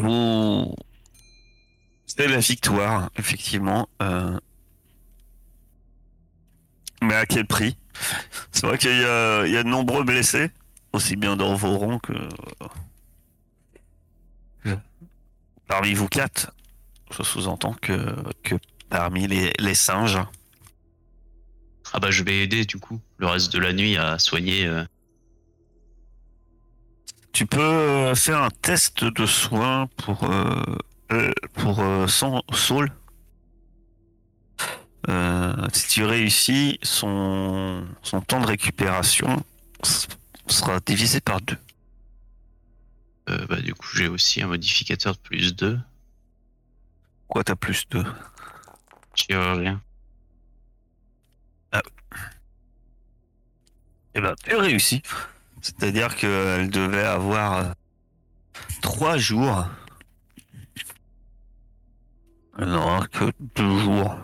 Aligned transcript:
vous. 0.00 0.74
C'est 2.06 2.26
la 2.26 2.38
victoire, 2.38 3.10
effectivement. 3.16 3.88
Euh, 4.02 4.38
Mais 7.02 7.14
à 7.14 7.24
quel 7.26 7.46
prix? 7.46 7.76
C'est 8.52 8.66
vrai 8.66 8.78
qu'il 8.78 8.90
y 8.98 9.04
a, 9.04 9.46
il 9.46 9.52
y 9.52 9.56
a 9.56 9.62
de 9.62 9.68
nombreux 9.68 10.04
blessés, 10.04 10.50
aussi 10.92 11.16
bien 11.16 11.36
dans 11.36 11.54
vos 11.54 11.78
rangs 11.78 11.98
que. 11.98 12.12
Parmi 15.66 15.94
vous 15.94 16.08
quatre, 16.08 16.52
je 17.16 17.22
sous-entends 17.22 17.74
que, 17.74 18.16
que 18.42 18.56
parmi 18.88 19.28
les, 19.28 19.52
les 19.60 19.74
singes. 19.76 20.18
Ah 21.92 22.00
bah 22.00 22.10
je 22.10 22.24
vais 22.24 22.42
aider 22.42 22.64
du 22.64 22.78
coup 22.78 23.00
le 23.18 23.28
reste 23.28 23.52
de 23.52 23.58
la 23.60 23.72
nuit 23.72 23.96
à 23.96 24.18
soigner. 24.18 24.66
euh, 24.66 24.84
Tu 27.32 27.46
peux 27.46 27.60
euh, 27.60 28.14
faire 28.14 28.42
un 28.42 28.50
test 28.50 29.04
de 29.04 29.26
soins 29.26 29.88
pour 29.96 30.24
euh, 30.24 30.62
euh, 31.12 31.32
pour 31.54 31.80
euh, 31.80 32.06
son 32.06 32.42
Saul. 32.52 32.92
Euh, 35.08 35.68
si 35.72 35.88
tu 35.88 36.04
réussis, 36.04 36.78
son 36.82 37.86
son 38.02 38.20
temps 38.20 38.40
de 38.40 38.46
récupération 38.46 39.42
sera 40.46 40.80
divisé 40.80 41.20
par 41.20 41.40
deux. 41.40 41.56
bah 43.48 43.60
du 43.60 43.74
coup 43.74 43.86
j'ai 43.94 44.08
aussi 44.08 44.42
un 44.42 44.48
modificateur 44.48 45.14
de 45.14 45.20
plus 45.20 45.54
2. 45.54 45.78
Quoi, 47.28 47.44
t'as 47.44 47.54
plus 47.54 47.88
deux? 47.90 48.04
Chirurgien. 49.14 49.80
Eh 54.14 54.20
ben, 54.20 54.34
tu 54.42 54.54
réussis. 54.56 55.02
C'est-à-dire 55.62 56.16
qu'elle 56.16 56.70
devait 56.70 57.04
avoir 57.04 57.58
euh, 57.58 57.64
trois 58.82 59.16
jours. 59.16 59.66
Elle 62.58 62.68
n'aura 62.68 63.06
que 63.06 63.30
deux 63.56 63.78
jours. 63.78 64.16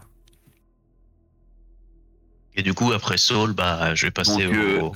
Et 2.54 2.62
du 2.62 2.72
coup 2.74 2.92
après 2.92 3.18
Saul 3.18 3.52
bah 3.52 3.94
je 3.94 4.06
vais 4.06 4.10
passer 4.10 4.46
Donc, 4.46 4.54
euh, 4.54 4.80
au... 4.80 4.92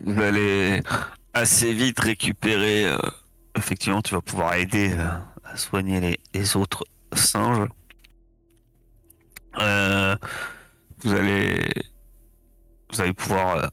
vous 0.00 0.22
allez 0.22 0.82
assez 1.34 1.72
vite 1.72 1.98
récupérer. 2.00 2.86
euh, 2.86 2.98
effectivement, 3.56 4.02
tu 4.02 4.14
vas 4.14 4.20
pouvoir 4.20 4.54
aider 4.54 4.92
euh, 4.96 5.08
à 5.44 5.56
soigner 5.56 6.00
les, 6.00 6.20
les 6.34 6.56
autres 6.56 6.84
singes. 7.14 7.68
Euh, 9.58 10.16
vous 11.02 11.12
allez, 11.12 11.70
vous 12.92 13.00
allez 13.00 13.12
pouvoir 13.12 13.70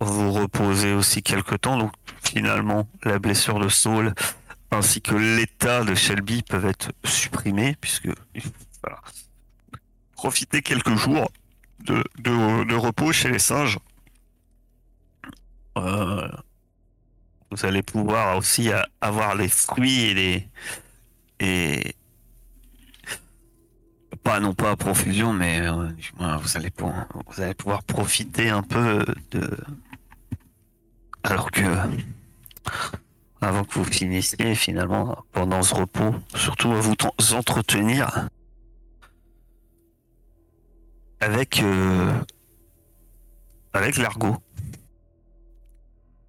vous 0.00 0.32
reposer 0.32 0.92
aussi 0.94 1.22
quelque 1.22 1.54
temps. 1.54 1.76
Donc, 1.76 1.92
finalement, 2.22 2.88
la 3.04 3.18
blessure 3.18 3.58
de 3.60 3.68
Saul 3.68 4.14
ainsi 4.70 5.00
que 5.02 5.14
l'état 5.14 5.84
de 5.84 5.94
Shelby 5.94 6.42
peuvent 6.42 6.66
être 6.66 6.92
supprimés 7.04 7.76
puisque 7.80 8.08
voilà. 8.82 9.00
profitez 10.14 10.62
quelques 10.62 10.94
jours 10.94 11.30
de, 11.80 12.74
repos 12.74 13.12
chez 13.12 13.30
les 13.30 13.38
singes. 13.38 13.78
Euh, 15.76 16.28
vous 17.50 17.64
allez 17.64 17.82
pouvoir 17.82 18.36
aussi 18.36 18.70
avoir 19.00 19.34
les 19.34 19.48
fruits 19.48 20.02
et 20.02 20.14
les 20.14 20.48
et 21.40 21.94
pas 24.22 24.40
non 24.40 24.52
pas 24.54 24.72
à 24.72 24.76
profusion 24.76 25.32
mais 25.32 25.60
euh, 25.60 25.88
vous 26.18 26.56
allez 26.56 26.70
pouvoir 26.70 27.82
profiter 27.84 28.50
un 28.50 28.62
peu 28.62 29.04
de 29.30 29.50
alors 31.22 31.50
que 31.50 31.62
avant 33.40 33.64
que 33.64 33.74
vous 33.74 33.84
finissiez 33.84 34.54
finalement 34.54 35.24
pendant 35.32 35.62
ce 35.62 35.74
repos 35.74 36.14
surtout 36.34 36.72
à 36.72 36.80
vous 36.80 36.94
ten- 36.96 37.10
entretenir 37.32 38.28
avec 41.20 41.62
euh, 41.62 42.12
l'argot 43.74 44.42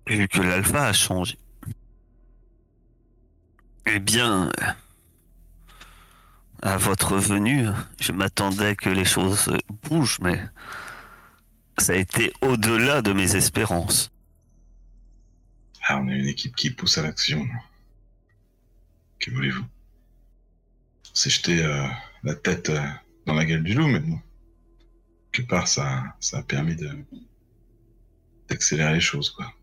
vu 0.08 0.28
que 0.28 0.42
l'alpha 0.42 0.88
a 0.88 0.94
changé. 0.94 1.38
Eh 3.86 4.00
bien, 4.00 4.52
à 6.62 6.78
votre 6.78 7.16
venue, 7.18 7.68
je 8.00 8.12
m'attendais 8.12 8.76
que 8.76 8.90
les 8.90 9.06
choses 9.06 9.50
bougent, 9.84 10.20
mais 10.22 10.40
ça 11.78 11.94
a 11.94 11.96
été 11.96 12.34
au-delà 12.42 13.02
de 13.02 13.14
mes 13.14 13.36
espérances. 13.36 14.11
Ah, 15.84 16.00
on 16.00 16.08
est 16.08 16.18
une 16.18 16.28
équipe 16.28 16.56
qui 16.56 16.70
pousse 16.70 16.98
à 16.98 17.02
l'action. 17.02 17.48
Que 19.20 19.32
voulez-vous? 19.32 19.64
On 19.64 21.16
s'est 21.16 21.30
jeté 21.30 21.64
euh, 21.64 21.88
la 22.24 22.36
tête 22.36 22.70
euh, 22.70 22.86
dans 23.26 23.34
la 23.34 23.46
gueule 23.46 23.64
du 23.64 23.74
loup, 23.74 23.88
mais 23.88 24.00
bon. 24.00 24.20
Quelque 25.32 25.50
part, 25.50 25.68
ça, 25.68 26.16
ça 26.20 26.40
a 26.40 26.44
permis 26.44 26.76
de 26.76 26.90
d'accélérer 28.48 28.94
les 28.94 29.00
choses, 29.00 29.30
quoi. 29.30 29.54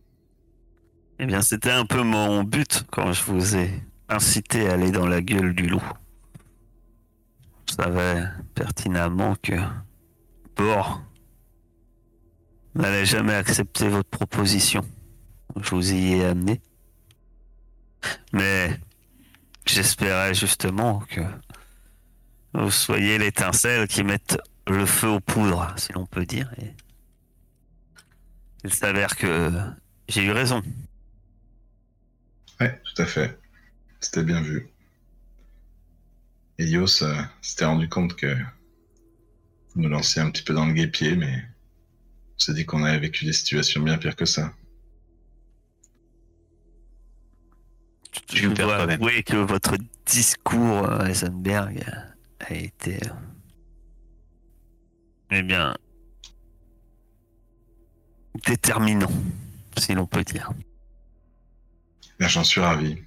Eh 1.18 1.26
bien, 1.26 1.42
c'était 1.42 1.70
un 1.70 1.84
peu 1.84 2.02
mon 2.02 2.42
but 2.42 2.84
quand 2.90 3.12
je 3.12 3.22
vous 3.24 3.56
ai 3.56 3.82
incité 4.08 4.68
à 4.68 4.74
aller 4.74 4.90
dans 4.90 5.06
la 5.06 5.20
gueule 5.20 5.54
du 5.54 5.66
loup. 5.66 5.82
Je 7.68 7.74
savais 7.74 8.24
pertinemment 8.54 9.34
que 9.42 9.56
Bor 10.56 11.02
n'allait 12.74 13.04
jamais 13.04 13.34
accepter 13.34 13.88
votre 13.88 14.08
proposition. 14.08 14.84
Je 15.62 15.70
vous 15.70 15.92
y 15.92 16.14
ai 16.14 16.24
amené. 16.24 16.60
Mais 18.32 18.78
j'espérais 19.66 20.34
justement 20.34 21.00
que 21.00 21.20
vous 22.54 22.70
soyez 22.70 23.18
l'étincelle 23.18 23.88
qui 23.88 24.04
mette 24.04 24.38
le 24.66 24.86
feu 24.86 25.08
aux 25.08 25.20
poudres, 25.20 25.74
si 25.76 25.92
l'on 25.92 26.06
peut 26.06 26.26
dire. 26.26 26.50
Il 28.64 28.72
s'avère 28.72 29.16
que 29.16 29.52
j'ai 30.08 30.24
eu 30.24 30.30
raison. 30.30 30.62
Ouais, 32.60 32.80
tout 32.84 33.02
à 33.02 33.06
fait. 33.06 33.38
C'était 34.00 34.24
bien 34.24 34.40
vu. 34.42 34.68
Elios 36.58 37.02
s'était 37.40 37.64
rendu 37.64 37.88
compte 37.88 38.16
que 38.16 38.34
vous 39.74 39.82
nous 39.82 39.88
lanciez 39.88 40.20
un 40.22 40.30
petit 40.30 40.42
peu 40.42 40.54
dans 40.54 40.66
le 40.66 40.72
guépier, 40.72 41.14
mais 41.14 41.44
on 42.34 42.38
s'est 42.38 42.54
dit 42.54 42.66
qu'on 42.66 42.82
avait 42.84 42.98
vécu 42.98 43.24
des 43.24 43.32
situations 43.32 43.82
bien 43.82 43.96
pires 43.96 44.16
que 44.16 44.24
ça. 44.24 44.52
Je 48.32 48.48
dois 48.48 48.78
quand 48.78 48.86
même. 48.86 49.02
avouer 49.02 49.22
que 49.22 49.36
votre 49.36 49.76
discours, 50.06 50.84
euh, 50.88 51.06
Heisenberg, 51.06 51.84
a 52.40 52.54
été. 52.54 52.96
euh, 53.06 53.14
Eh 55.30 55.42
bien. 55.42 55.74
déterminant, 58.46 59.10
si 59.76 59.94
l'on 59.94 60.06
peut 60.06 60.24
dire. 60.24 60.50
J'en 62.20 62.44
suis 62.44 62.60
ravi. 62.60 62.98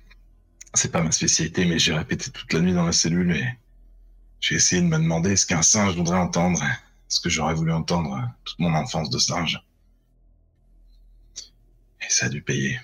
C'est 0.74 0.92
pas 0.92 1.02
ma 1.02 1.12
spécialité, 1.12 1.66
mais 1.66 1.80
j'ai 1.80 1.94
répété 1.94 2.32
toute 2.32 2.52
la 2.54 2.60
nuit 2.62 2.74
dans 2.74 2.86
la 2.86 2.92
cellule 2.94 3.32
et 3.36 3.46
j'ai 4.40 4.56
essayé 4.56 4.82
de 4.82 4.88
me 4.88 4.98
demander 4.98 5.36
ce 5.36 5.46
qu'un 5.46 5.62
singe 5.62 5.96
voudrait 5.96 6.18
entendre, 6.18 6.62
ce 7.10 7.20
que 7.20 7.30
j'aurais 7.30 7.54
voulu 7.54 7.72
entendre 7.74 8.14
euh, 8.16 8.26
toute 8.46 8.60
mon 8.60 8.74
enfance 8.74 9.10
de 9.10 9.20
singe. 9.20 9.60
Et 12.02 12.10
ça 12.10 12.28
a 12.28 12.30
dû 12.30 12.42
payer. 12.42 12.80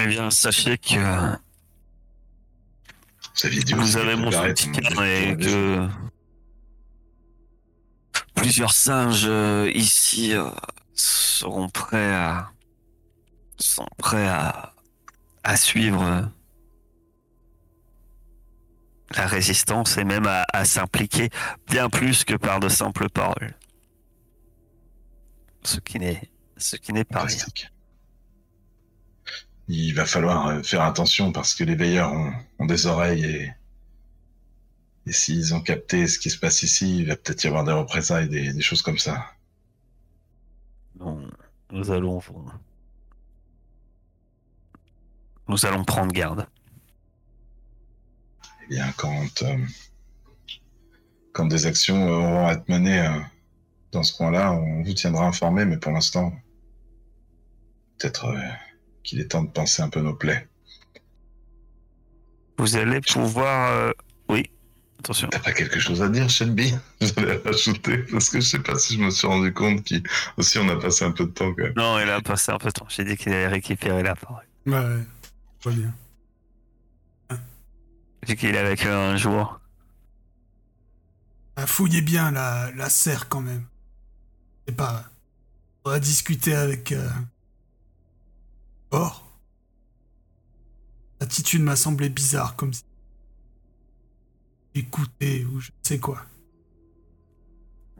Eh 0.00 0.06
bien, 0.06 0.30
sachez 0.30 0.78
que 0.78 0.94
Vous 3.42 3.48
dit 3.48 3.74
avez 3.96 4.14
que 4.14 4.16
mon 4.16 4.30
soutien 4.30 4.72
et 5.04 5.36
que 5.36 5.88
plusieurs 8.34 8.72
singes 8.72 9.26
euh, 9.26 9.68
ici 9.74 10.34
euh, 10.34 10.48
seront 10.94 11.68
prêts 11.68 12.14
à 12.14 12.52
sont 13.58 13.88
prêts 13.96 14.28
à 14.28 14.72
à 15.42 15.56
suivre 15.56 16.02
euh, 16.02 16.22
la 19.16 19.26
résistance 19.26 19.98
et 19.98 20.04
même 20.04 20.26
à, 20.26 20.44
à 20.52 20.64
s'impliquer 20.64 21.30
bien 21.66 21.90
plus 21.90 22.22
que 22.22 22.34
par 22.34 22.60
de 22.60 22.68
simples 22.68 23.08
paroles. 23.08 23.54
Ce 25.64 25.80
qui 25.80 25.98
n'est 25.98 26.30
ce 26.56 26.76
qui 26.76 26.92
n'est 26.92 27.04
pas 27.04 27.24
rien. 27.24 27.44
Il 29.68 29.92
va 29.94 30.06
falloir 30.06 30.46
euh, 30.48 30.62
faire 30.62 30.82
attention 30.82 31.30
parce 31.32 31.54
que 31.54 31.64
les 31.64 31.76
veilleurs 31.76 32.12
ont, 32.12 32.32
ont 32.58 32.66
des 32.66 32.86
oreilles 32.86 33.24
et, 33.24 33.52
et 35.06 35.12
s'ils 35.12 35.54
ont 35.54 35.60
capté 35.60 36.06
ce 36.06 36.18
qui 36.18 36.30
se 36.30 36.38
passe 36.38 36.62
ici, 36.62 37.00
il 37.00 37.06
va 37.06 37.16
peut-être 37.16 37.44
y 37.44 37.46
avoir 37.48 37.64
des 37.64 37.72
représailles, 37.72 38.28
des, 38.28 38.52
des 38.52 38.62
choses 38.62 38.82
comme 38.82 38.98
ça. 38.98 39.26
Non, 40.98 41.30
nous 41.70 41.90
allons 41.90 42.20
nous 45.48 45.64
allons 45.66 45.84
prendre 45.84 46.12
garde. 46.12 46.46
Eh 48.64 48.66
bien, 48.68 48.92
quand, 48.96 49.42
euh, 49.42 49.58
quand 51.32 51.46
des 51.46 51.66
actions 51.66 52.08
euh, 52.08 52.16
auront 52.16 52.46
à 52.46 52.52
être 52.52 52.68
menées 52.68 53.00
euh, 53.00 53.20
dans 53.92 54.02
ce 54.02 54.14
coin-là, 54.14 54.52
on 54.52 54.82
vous 54.82 54.92
tiendra 54.92 55.26
informé, 55.26 55.64
mais 55.64 55.78
pour 55.78 55.92
l'instant, 55.92 56.32
peut-être 57.98 58.26
euh, 58.26 58.50
qu'il 59.08 59.20
est 59.20 59.28
temps 59.28 59.42
de 59.42 59.50
penser 59.50 59.82
un 59.82 59.88
peu 59.88 60.00
nos 60.00 60.14
plaies. 60.14 60.46
Vous 62.58 62.76
allez 62.76 63.00
pouvoir. 63.00 63.72
euh, 63.72 63.92
Oui, 64.28 64.50
attention. 64.98 65.28
T'as 65.30 65.38
pas 65.38 65.52
quelque 65.52 65.78
chose 65.78 66.02
à 66.02 66.08
dire, 66.08 66.28
Shelby? 66.28 66.74
J'allais 67.00 67.36
rajouter 67.44 67.98
parce 68.10 68.28
que 68.30 68.40
je 68.40 68.46
sais 68.48 68.58
pas 68.58 68.76
si 68.78 68.96
je 68.96 69.00
me 69.02 69.10
suis 69.10 69.26
rendu 69.26 69.52
compte 69.54 69.86
qu'aussi 69.86 70.58
on 70.58 70.68
a 70.68 70.76
passé 70.76 71.04
un 71.04 71.12
peu 71.12 71.24
de 71.24 71.30
temps 71.30 71.52
quand 71.54 71.62
même. 71.62 71.72
Non, 71.76 71.98
il 72.00 72.10
a 72.10 72.20
passé 72.20 72.52
un 72.52 72.58
peu 72.58 72.66
de 72.68 72.72
temps. 72.72 72.86
J'ai 72.88 73.04
dit 73.04 73.16
qu'il 73.16 73.32
allait 73.32 73.46
récupérer 73.48 74.02
la 74.02 74.14
parole. 74.16 74.44
Ouais, 74.66 74.74
ouais. 74.74 75.04
Très 75.60 75.72
bien. 75.72 75.94
J'ai 78.26 78.36
qu'il 78.36 78.54
est 78.54 78.58
avec 78.58 78.84
un 78.84 79.16
jour. 79.16 79.60
Ah, 81.56 81.66
fouillez 81.66 82.02
bien 82.02 82.30
la, 82.32 82.70
la 82.76 82.90
serre 82.90 83.28
quand 83.28 83.40
même. 83.40 83.64
C'est 84.66 84.76
pas. 84.76 85.04
On 85.84 85.90
va 85.90 86.00
discuter 86.00 86.54
avec. 86.54 86.92
Euh... 86.92 87.08
Or. 88.90 89.24
L'attitude 91.20 91.62
m'a 91.62 91.76
semblé 91.76 92.08
bizarre, 92.08 92.56
comme 92.56 92.72
si. 92.72 92.84
Écoutez, 94.74 95.44
ou 95.44 95.60
je 95.60 95.70
ne 95.70 95.76
sais 95.82 95.98
quoi. 95.98 96.24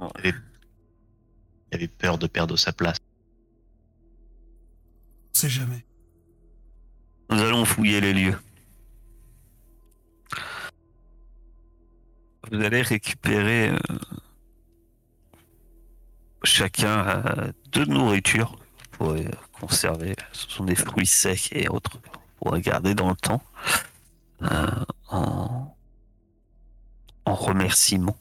Il 0.00 0.04
avait, 0.14 0.34
il 1.72 1.74
avait 1.74 1.88
peur 1.88 2.18
de 2.18 2.26
perdre 2.26 2.56
sa 2.56 2.72
place. 2.72 2.98
On 5.34 5.38
sait 5.38 5.48
jamais. 5.48 5.84
Nous 7.30 7.40
allons 7.40 7.64
fouiller 7.64 8.00
les 8.00 8.12
lieux. 8.12 8.38
Vous 12.50 12.62
allez 12.62 12.80
récupérer 12.80 13.70
euh, 13.70 13.78
chacun 16.44 17.06
euh, 17.06 17.52
deux 17.72 17.84
nourritures 17.84 18.56
pour 18.92 19.10
euh, 19.10 19.24
conserver. 19.60 20.16
Ce 20.32 20.48
sont 20.48 20.64
des 20.64 20.74
fruits 20.74 21.06
secs 21.06 21.52
et 21.52 21.68
autres 21.68 21.98
pour 22.36 22.56
garder 22.58 22.94
dans 22.94 23.10
le 23.10 23.16
temps 23.16 23.42
euh, 24.42 24.66
en, 25.08 25.74
en 27.24 27.34
remerciement. 27.34 28.16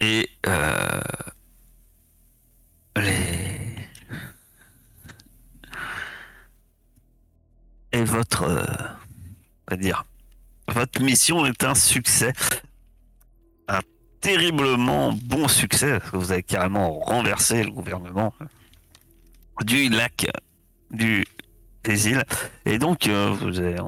Et 0.00 0.30
euh, 0.46 1.00
les 2.96 3.58
et 7.92 8.04
votre, 8.04 8.42
euh, 8.42 8.64
votre 10.68 11.00
mission 11.00 11.46
est 11.46 11.64
un 11.64 11.74
succès, 11.74 12.32
un 13.66 13.80
terriblement 14.20 15.12
bon 15.12 15.48
succès, 15.48 15.98
parce 15.98 16.10
que 16.10 16.16
vous 16.16 16.32
avez 16.32 16.42
carrément 16.42 16.98
renversé 16.98 17.64
le 17.64 17.70
gouvernement 17.70 18.34
du 19.64 19.88
lac 19.88 20.26
du 20.90 21.24
des 21.84 22.08
îles, 22.08 22.24
et 22.66 22.78
donc 22.78 23.06
euh, 23.06 23.30
vous, 23.30 23.60
avez, 23.60 23.78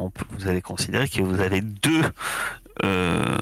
allez 0.46 0.62
considérer 0.62 1.08
que 1.08 1.20
vous 1.22 1.40
avez 1.40 1.61
deux, 1.61 2.02
euh, 2.84 3.38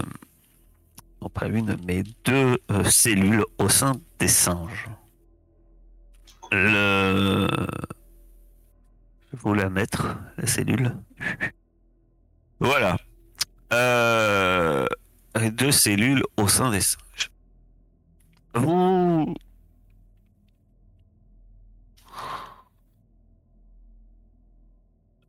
non 1.23 1.29
pas 1.29 1.47
une, 1.47 1.77
mais 1.87 2.03
deux 2.25 2.59
euh, 2.71 2.85
cellules 2.85 3.45
au 3.59 3.69
sein 3.69 3.93
des 4.19 4.29
singes. 4.29 4.89
Le 6.51 7.47
je 9.31 9.37
vais 9.37 9.43
vous 9.43 9.55
la 9.55 9.69
mettre, 9.69 10.17
la 10.39 10.47
cellule. 10.47 10.97
Voilà. 12.61 12.97
Deux 15.53 15.71
cellules 15.71 16.23
au 16.39 16.49
sein 16.49 16.71
des 16.71 16.81
singes. 16.81 17.31
Vous... 18.55 19.35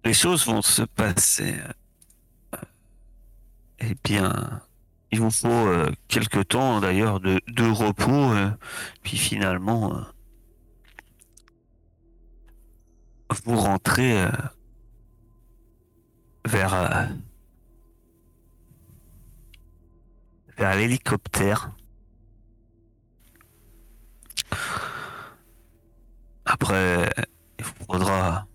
Les 0.05 0.08
choses 0.19 0.45
vont 0.45 0.61
se 0.61 0.81
passer. 0.81 1.55
Eh 3.79 3.95
bien, 4.03 4.61
il 5.11 5.21
vous 5.21 5.31
faut 5.31 5.47
euh, 5.47 5.89
quelque 6.09 6.39
temps 6.39 6.81
d'ailleurs 6.81 7.21
de, 7.21 7.71
repos, 7.71 8.33
euh, 8.33 8.51
puis 9.01 9.17
finalement, 9.17 9.95
euh, 9.95 10.01
vous 13.45 13.55
rentrez 13.55 14.23
euh, 14.23 14.31
vers 16.45 17.09
vers 20.57 20.75
l'hélicoptère. 20.75 21.71
Après, 26.43 27.09
il 27.57 27.63
vous 27.63 27.85
faudra 27.85 28.48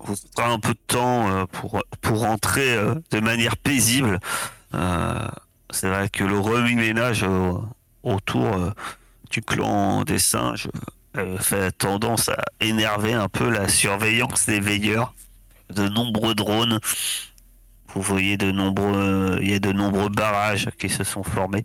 vous 0.00 0.16
faudra 0.16 0.52
un 0.52 0.58
peu 0.58 0.72
de 0.72 0.80
temps 0.86 1.30
euh, 1.30 1.46
pour 1.46 1.82
pour 2.00 2.20
rentrer 2.20 2.74
euh, 2.74 2.94
de 3.10 3.20
manière 3.20 3.56
paisible. 3.56 4.20
Euh, 4.74 5.28
C'est 5.70 5.88
vrai 5.88 6.08
que 6.08 6.24
le 6.24 6.38
remue-ménage 6.38 7.26
autour 8.02 8.72
du 9.30 9.42
clan 9.42 10.02
des 10.04 10.18
singes 10.18 10.68
fait 11.40 11.72
tendance 11.72 12.30
à 12.30 12.38
énerver 12.60 13.12
un 13.12 13.28
peu 13.28 13.50
la 13.50 13.68
surveillance 13.68 14.46
des 14.46 14.60
veilleurs. 14.60 15.14
De 15.68 15.86
nombreux 15.86 16.34
drones. 16.34 16.80
Vous 17.92 18.00
voyez 18.00 18.38
de 18.38 18.50
nombreux, 18.50 19.38
il 19.42 19.50
y 19.50 19.54
a 19.54 19.58
de 19.58 19.72
nombreux 19.72 20.08
barrages 20.08 20.70
qui 20.78 20.88
se 20.88 21.04
sont 21.04 21.22
formés. 21.22 21.64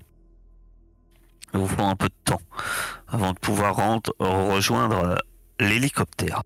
Il 1.53 1.61
vous 1.61 1.67
faut 1.67 1.83
un 1.83 1.95
peu 1.95 2.09
de 2.09 2.21
temps 2.25 2.41
avant 3.07 3.31
de 3.31 3.39
pouvoir 3.39 3.77
rejoindre 4.19 5.17
l'hélicoptère. 5.59 6.43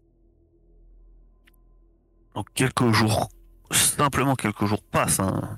Donc 2.38 2.54
quelques 2.54 2.92
jours, 2.92 3.32
simplement 3.72 4.36
quelques 4.36 4.66
jours 4.66 4.84
passent 4.84 5.20
hein, 5.20 5.58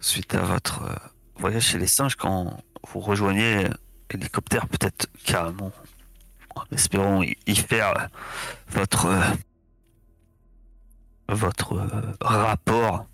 suite 0.00 0.34
à 0.34 0.42
votre 0.42 0.82
euh, 0.82 0.94
voyage 1.36 1.62
chez 1.62 1.78
les 1.78 1.86
singes 1.86 2.14
quand 2.14 2.62
vous 2.86 3.00
rejoignez 3.00 3.70
l'hélicoptère, 4.10 4.68
peut-être 4.68 5.06
carrément 5.24 5.72
en 6.56 6.64
espérant 6.72 7.22
y, 7.22 7.56
faire 7.56 7.96
euh, 7.98 8.06
votre 8.68 9.06
euh, 9.06 9.22
votre 11.30 11.88
rapport. 12.20 13.06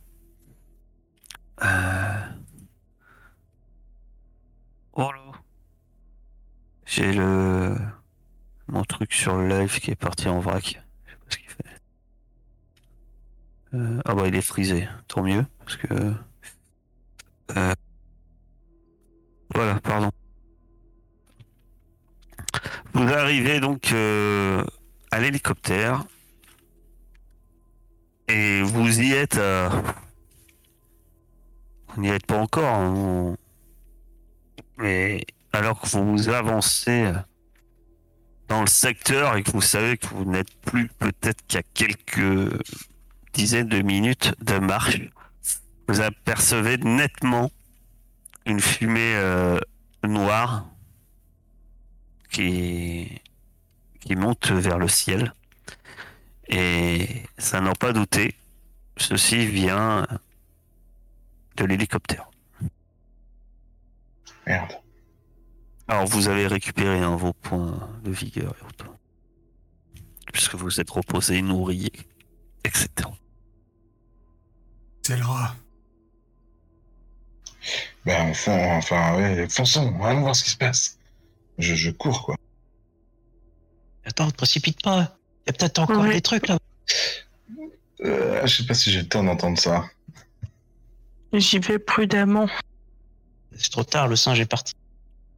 Euh... 1.62 2.26
Oh 4.94 5.12
là. 5.12 5.32
J'ai 6.86 7.12
le 7.12 7.76
mon 8.66 8.82
truc 8.82 9.12
sur 9.12 9.36
le 9.36 9.60
live 9.60 9.78
qui 9.78 9.92
est 9.92 9.94
parti 9.94 10.28
en 10.28 10.40
vrac. 10.40 10.64
Je 10.64 11.12
sais 11.12 11.16
pas 11.16 11.26
ce 11.28 11.36
qu'il 11.36 11.48
fait. 11.50 11.80
Euh, 13.74 14.00
ah 14.04 14.14
bah 14.14 14.26
il 14.26 14.34
est 14.34 14.40
frisé, 14.42 14.88
tant 15.06 15.22
mieux 15.22 15.44
parce 15.60 15.76
que 15.76 15.94
euh, 17.56 17.74
voilà, 19.54 19.78
pardon. 19.80 20.10
Vous 22.94 23.02
arrivez 23.08 23.60
donc 23.60 23.92
euh, 23.92 24.64
à 25.12 25.20
l'hélicoptère 25.20 26.04
et 28.28 28.62
vous 28.62 29.00
y 29.00 29.12
êtes. 29.12 29.38
Vous 31.88 32.02
n'y 32.02 32.08
êtes 32.08 32.26
pas 32.26 32.38
encore, 32.38 32.74
hein, 32.74 32.90
vous- 32.92 33.36
mais 34.78 35.24
alors 35.52 35.80
que 35.80 35.88
vous 35.88 36.28
avancez 36.28 37.12
dans 38.48 38.60
le 38.62 38.66
secteur 38.68 39.36
et 39.36 39.42
que 39.42 39.50
vous 39.50 39.60
savez 39.60 39.96
que 39.98 40.06
vous 40.06 40.24
n'êtes 40.24 40.52
plus 40.62 40.88
peut-être 40.88 41.44
qu'à 41.46 41.62
quelques 41.62 42.50
dizaines 43.32 43.68
de 43.68 43.82
minutes 43.82 44.34
de 44.42 44.58
marche, 44.58 45.00
vous 45.88 46.00
apercevez 46.00 46.76
nettement 46.78 47.50
une 48.46 48.60
fumée 48.60 49.14
euh, 49.16 49.58
noire 50.04 50.66
qui, 52.30 53.20
qui 54.00 54.16
monte 54.16 54.50
vers 54.50 54.78
le 54.78 54.88
ciel. 54.88 55.32
Et 56.48 57.22
ça 57.38 57.60
n'en 57.60 57.74
pas 57.74 57.92
douter, 57.92 58.34
ceci 58.96 59.46
vient 59.46 60.06
de 61.56 61.64
l'hélicoptère. 61.64 62.28
Merde. 64.46 64.72
Alors 65.86 66.06
vous 66.06 66.28
avez 66.28 66.46
récupéré 66.46 67.00
hein, 67.00 67.16
vos 67.16 67.32
points 67.32 67.90
de 68.04 68.10
vigueur 68.10 68.54
et 68.60 68.64
autres. 68.64 68.86
Puisque 70.32 70.54
vous 70.54 70.80
êtes 70.80 70.90
reposé, 70.90 71.42
nourri, 71.42 71.90
etc. 72.64 72.88
C'est 75.02 75.16
le 75.16 75.24
rat. 75.24 75.54
Ben, 78.06 78.30
enfin, 78.30 78.76
enfin, 78.78 79.16
ouais, 79.16 79.48
fonçons, 79.48 79.94
allons 80.02 80.22
voir 80.22 80.34
ce 80.36 80.44
qui 80.44 80.50
se 80.50 80.56
passe. 80.56 80.98
Je, 81.58 81.74
je 81.74 81.90
cours, 81.90 82.22
quoi. 82.24 82.36
Attends, 84.06 84.26
ne 84.26 84.30
te 84.30 84.36
précipite 84.36 84.82
pas. 84.82 85.16
Il 85.46 85.48
y 85.48 85.50
a 85.50 85.52
peut-être 85.52 85.78
encore 85.78 86.02
Ouais. 86.02 86.14
des 86.14 86.20
trucs 86.22 86.48
là. 86.48 86.58
Euh, 88.02 88.46
je 88.46 88.56
sais 88.56 88.66
pas 88.66 88.72
si 88.74 88.90
j'ai 88.90 89.00
le 89.02 89.08
temps 89.08 89.22
d'entendre 89.22 89.58
ça. 89.58 89.84
J'y 91.34 91.58
vais 91.58 91.78
prudemment. 91.78 92.48
C'est 93.56 93.70
trop 93.70 93.84
tard, 93.84 94.08
le 94.08 94.16
singe 94.16 94.40
est 94.40 94.46
parti. 94.46 94.72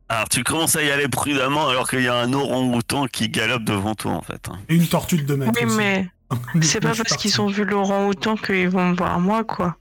Alors 0.08 0.28
tu 0.28 0.44
commences 0.44 0.76
à 0.76 0.82
y 0.82 0.90
aller 0.90 1.08
prudemment 1.08 1.68
alors 1.68 1.88
qu'il 1.88 2.02
y 2.02 2.08
a 2.08 2.14
un 2.14 2.32
orang-outan 2.32 3.06
qui 3.06 3.28
galope 3.30 3.64
devant 3.64 3.94
toi 3.94 4.12
en 4.12 4.22
fait. 4.22 4.48
hein. 4.48 4.60
Et 4.68 4.74
une 4.76 4.86
tortue 4.86 5.16
de 5.16 5.22
2 5.24 5.36
mètres. 5.36 5.52
Oui, 5.56 5.64
aussi. 5.66 5.76
mais 5.76 6.08
c'est 6.62 6.80
pas 6.80 6.94
parce 6.94 7.16
qu'ils 7.16 7.40
ont 7.40 7.46
vu 7.46 7.64
Laurent 7.64 8.06
autant 8.08 8.36
qu'ils 8.36 8.68
vont 8.68 8.88
me 8.90 8.96
voir 8.96 9.18
moi, 9.20 9.44
quoi. 9.44 9.76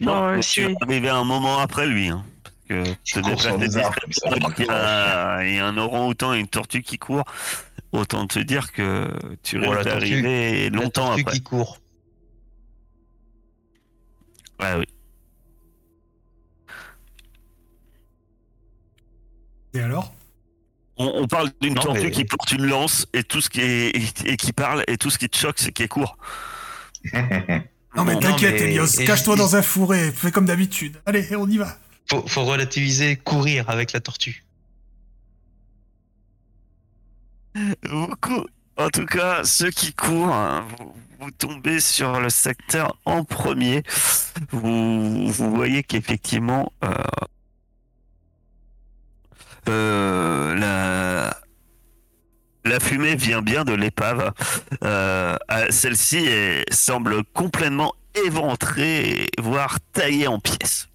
Non, 0.00 0.40
si- 0.42 0.54
tu 0.54 0.66
vas 0.66 0.76
arriver 0.82 1.08
un 1.08 1.24
moment 1.24 1.58
après 1.58 1.86
lui. 1.86 2.08
Hein, 2.08 2.24
parce 2.68 3.12
que 3.12 3.20
déplacer 3.20 3.58
des 3.58 3.66
il 4.58 4.64
y 4.66 4.70
a, 4.70 5.44
il 5.44 5.54
y 5.54 5.58
a 5.58 5.66
un 5.66 5.76
orang-outan 5.76 6.34
et 6.34 6.40
une 6.40 6.48
tortue 6.48 6.82
qui 6.82 6.98
court. 6.98 7.24
Autant 7.92 8.26
te 8.26 8.38
dire 8.40 8.72
que 8.72 9.08
tu 9.42 9.58
Oh, 9.58 9.60
la 9.60 9.70
risques 9.78 9.84
d'arriver 9.84 10.70
La 10.70 10.80
longtemps 10.80 11.06
tortue 11.06 11.20
après. 11.22 11.32
qui 11.34 11.42
court. 11.42 11.78
Ouais, 14.60 14.74
oui. 14.78 14.84
Et 19.74 19.80
alors? 19.80 20.12
On, 20.96 21.06
on 21.22 21.26
parle 21.26 21.50
d'une 21.60 21.74
tortue 21.74 22.02
mais- 22.04 22.10
qui 22.12 22.24
porte 22.24 22.52
une 22.52 22.66
lance 22.66 23.06
et 23.12 23.24
tout 23.24 23.40
ce 23.40 23.50
qui 23.50 23.60
est 23.60 23.88
et, 23.96 24.04
et 24.32 24.36
qui 24.36 24.52
parle 24.52 24.84
et 24.86 24.96
tout 24.96 25.10
ce 25.10 25.18
qui 25.18 25.28
te 25.28 25.36
choque 25.36 25.58
c'est 25.58 25.72
qu'elle 25.72 25.88
court. 25.88 26.16
Non, 27.96 28.04
mais 28.04 28.18
t'inquiète, 28.18 28.54
mais- 28.60 28.70
Elios, 28.70 28.86
et- 29.00 29.04
cache-toi 29.04 29.34
et- 29.34 29.38
dans 29.38 29.56
un 29.56 29.62
fourré, 29.62 30.10
fais 30.12 30.30
comme 30.32 30.46
d'habitude. 30.46 31.00
Allez, 31.06 31.34
on 31.36 31.48
y 31.48 31.58
va. 31.58 31.76
Faut, 32.08 32.26
faut 32.26 32.44
relativiser, 32.44 33.16
courir 33.16 33.68
avec 33.70 33.92
la 33.92 34.00
tortue. 34.00 34.44
Beaucoup. 37.88 38.46
En 38.76 38.88
tout 38.90 39.06
cas, 39.06 39.44
ceux 39.44 39.70
qui 39.70 39.92
courent, 39.94 40.34
hein, 40.34 40.66
vous, 40.78 40.92
vous 41.20 41.30
tombez 41.30 41.78
sur 41.78 42.20
le 42.20 42.28
secteur 42.30 42.96
en 43.04 43.22
premier. 43.24 43.84
Vous, 44.50 45.28
vous 45.30 45.54
voyez 45.54 45.84
qu'effectivement, 45.84 46.72
euh, 46.82 46.88
la, 49.66 51.36
la 52.64 52.80
fumée 52.80 53.16
vient 53.16 53.42
bien 53.42 53.64
de 53.64 53.72
l'épave. 53.72 54.32
Euh, 54.82 55.36
euh, 55.50 55.66
Celle-ci 55.70 56.28
semble 56.70 57.24
complètement 57.32 57.94
éventrée, 58.26 59.28
voire 59.38 59.78
taillée 59.92 60.26
en 60.26 60.38
pièces. 60.38 60.88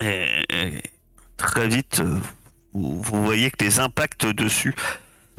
Et, 0.00 0.82
très 1.36 1.68
vite, 1.68 2.00
euh, 2.00 2.18
vous, 2.74 3.02
voyez 3.02 3.50
que 3.50 3.64
les 3.64 3.80
impacts 3.80 4.26
dessus, 4.26 4.74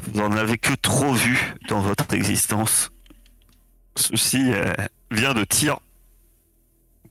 vous 0.00 0.20
n'en 0.20 0.32
avez 0.32 0.58
que 0.58 0.74
trop 0.74 1.12
vu 1.12 1.54
dans 1.68 1.80
votre 1.80 2.12
existence. 2.14 2.90
Ceci 3.96 4.52
euh, 4.52 4.72
vient 5.10 5.34
de 5.34 5.44
tirs 5.44 5.80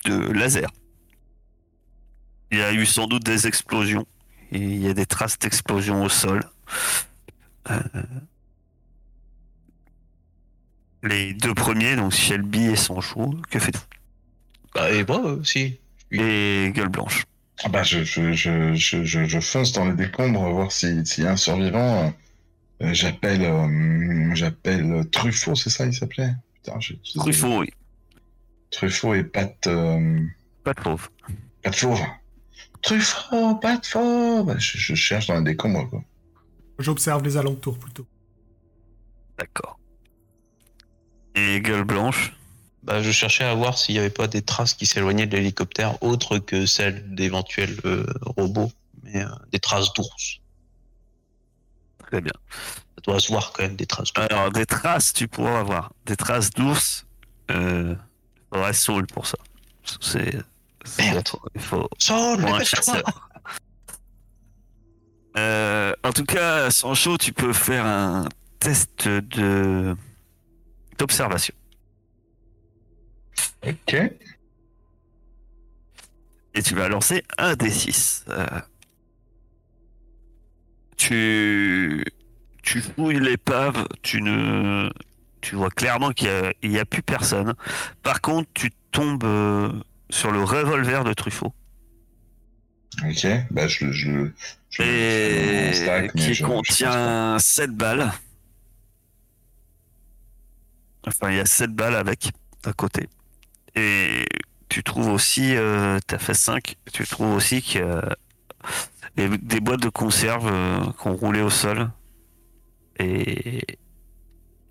de 0.06 0.32
laser. 0.32 0.70
Il 2.52 2.60
y 2.60 2.62
a 2.62 2.74
eu 2.74 2.86
sans 2.86 3.08
doute 3.08 3.24
des 3.24 3.48
explosions. 3.48 4.06
Et 4.52 4.60
il 4.60 4.82
y 4.82 4.88
a 4.88 4.94
des 4.94 5.06
traces 5.06 5.38
d'explosions 5.38 6.04
au 6.04 6.10
sol. 6.10 6.42
Euh, 7.70 7.80
les 11.04 11.34
deux 11.34 11.54
premiers, 11.54 11.96
donc 11.96 12.12
Shelby 12.14 12.66
et 12.68 12.76
Sancho, 12.76 13.36
que 13.50 13.60
faites-vous? 13.60 13.84
Bah, 14.74 14.92
et 14.92 15.04
moi 15.06 15.20
aussi. 15.34 15.80
Oui. 16.12 16.20
Et 16.22 16.72
Gueule 16.74 16.90
Blanche. 16.90 17.24
Ah 17.64 17.70
bah 17.70 17.84
je, 17.84 18.04
je, 18.04 18.34
je, 18.34 18.76
je, 18.76 19.04
je, 19.04 19.26
je 19.26 19.40
fonce 19.40 19.72
dans 19.72 19.86
les 19.86 19.96
décombres 19.96 20.48
voir 20.52 20.72
si- 20.72 21.06
s'il 21.06 21.24
y 21.24 21.28
a 21.28 21.32
un 21.32 21.38
survivant. 21.38 22.14
Euh, 22.84 22.94
j'appelle 22.94 23.44
euh, 23.44 24.36
j'appelle 24.36 25.10
Truffaut, 25.12 25.56
c'est 25.56 25.72
ça 25.72 25.86
il 25.88 25.94
s'appelait? 25.94 26.34
Putain, 26.54 26.80
je- 26.80 26.94
je- 27.04 27.18
Truffaut, 27.18 27.62
oui. 27.62 27.70
Truffaut 28.70 29.16
et 29.16 29.24
Pat 29.24 29.56
euh, 29.66 30.20
Pas 30.64 30.74
de 30.76 30.82
pauvre. 30.82 31.10
Pat 31.64 31.76
Fauve. 31.76 32.00
Truffaut. 32.88 33.60
Bah, 34.44 34.58
je, 34.58 34.78
je 34.78 34.96
cherche 34.96 35.28
dans 35.28 35.36
les 35.36 35.44
décombres 35.44 35.90
quoi. 35.90 36.04
J'observe 36.80 37.24
les 37.24 37.38
alentours 37.38 37.78
plutôt. 37.80 38.08
D'accord. 39.38 39.80
Et 41.36 41.62
Gueule 41.62 41.84
Blanche 41.84 42.34
Bah, 42.84 43.02
je 43.02 43.12
cherchais 43.12 43.44
à 43.44 43.54
voir 43.54 43.78
s'il 43.78 43.96
n'y 43.96 44.00
avait 44.00 44.10
pas 44.10 44.28
des 44.28 44.42
traces 44.42 44.74
qui 44.74 44.86
s'éloignaient 44.86 45.28
de 45.28 45.36
l'hélicoptère 45.36 46.02
autres 46.02 46.40
que 46.40 46.66
celles 46.66 47.14
d'éventuels 47.14 47.78
euh, 47.86 48.06
robots, 48.22 48.72
mais 49.04 49.24
euh, 49.24 49.30
des 49.52 49.60
traces 49.60 49.94
d'ours. 49.94 50.40
Très 52.00 52.22
bien. 52.22 52.34
Ça 52.50 53.02
doit 53.04 53.20
se 53.20 53.32
voir 53.32 53.52
quand 53.54 53.64
même 53.64 53.76
des 53.76 53.86
traces 53.86 54.14
d'ours. 54.14 54.28
Alors, 54.32 54.52
des 54.52 54.66
traces, 54.66 55.14
tu 55.14 55.28
pourras 55.28 55.60
avoir. 55.60 55.92
Des 56.06 56.16
traces 56.16 56.52
d'ours, 56.52 57.06
euh, 57.52 57.96
il 57.96 58.56
faudrait 58.56 58.74
Saul 58.74 59.08
pour 59.08 59.28
ça. 59.28 59.38
C'est. 60.00 60.36
Merde. 60.98 61.28
Il 61.56 61.62
faut. 61.62 61.90
Dépêche-toi. 62.38 63.02
Euh, 65.38 65.94
en 66.04 66.12
tout 66.12 66.26
cas, 66.26 66.72
Sancho, 66.72 67.18
tu 67.18 67.32
peux 67.32 67.54
faire 67.54 67.86
un 67.86 68.28
test 68.60 69.08
de 69.08 69.96
d'observation. 70.98 71.54
Ok. 73.66 73.96
Et 76.56 76.64
tu 76.64 76.74
vas 76.74 76.90
lancer 76.90 77.24
un 77.38 77.54
D6. 77.54 78.24
Euh, 78.30 78.48
tu, 80.98 82.04
tu 82.64 82.82
fouilles 82.82 83.20
l'épave, 83.20 83.88
tu 84.02 84.24
ne, 84.24 84.90
tu 85.42 85.56
vois 85.56 85.70
clairement 85.70 86.12
qu'il 86.12 86.30
y 86.30 86.32
a, 86.32 86.54
il 86.64 86.72
y 86.72 86.80
a 86.80 86.86
plus 86.86 87.04
personne. 87.04 87.54
Par 88.02 88.22
contre, 88.22 88.50
tu 88.56 88.72
tombes 88.92 89.24
euh, 89.24 89.72
sur 90.10 90.32
le 90.32 90.44
revolver 90.44 91.04
de 91.04 91.14
Truffaut 91.14 91.54
Ok. 93.04 93.28
Bah 93.52 93.68
je 93.68 93.92
je 93.92 94.32
je, 94.70 94.82
je 94.82 94.82
et 94.84 95.74
stack, 95.74 96.16
mais 96.16 96.22
qui 96.22 96.28
je- 96.30 96.34
je 96.34 96.46
contient 96.46 97.38
7 97.40 97.72
balles. 97.72 98.12
Enfin, 101.06 101.32
il 101.32 101.38
y 101.38 101.40
a 101.40 101.46
7 101.46 101.72
balles 101.74 101.96
avec 101.96 102.32
à 102.66 102.74
côté. 102.74 103.08
Et 103.76 104.26
tu 104.70 104.84
trouves 104.84 105.10
aussi, 105.10 105.56
euh, 105.56 106.00
tu 106.08 106.16
as 106.16 106.20
fait 106.20 106.34
5, 106.34 106.76
tu 106.92 107.06
trouves 107.06 107.36
aussi 107.36 107.62
y 107.76 107.84
a 107.84 108.18
des, 109.16 109.38
des 109.38 109.60
boîtes 109.60 109.82
de 109.82 109.90
conserve 109.90 110.48
euh, 110.52 110.80
qu'on 110.98 111.14
roulait 111.14 111.42
au 111.42 111.50
sol. 111.50 111.90
Et 113.00 113.62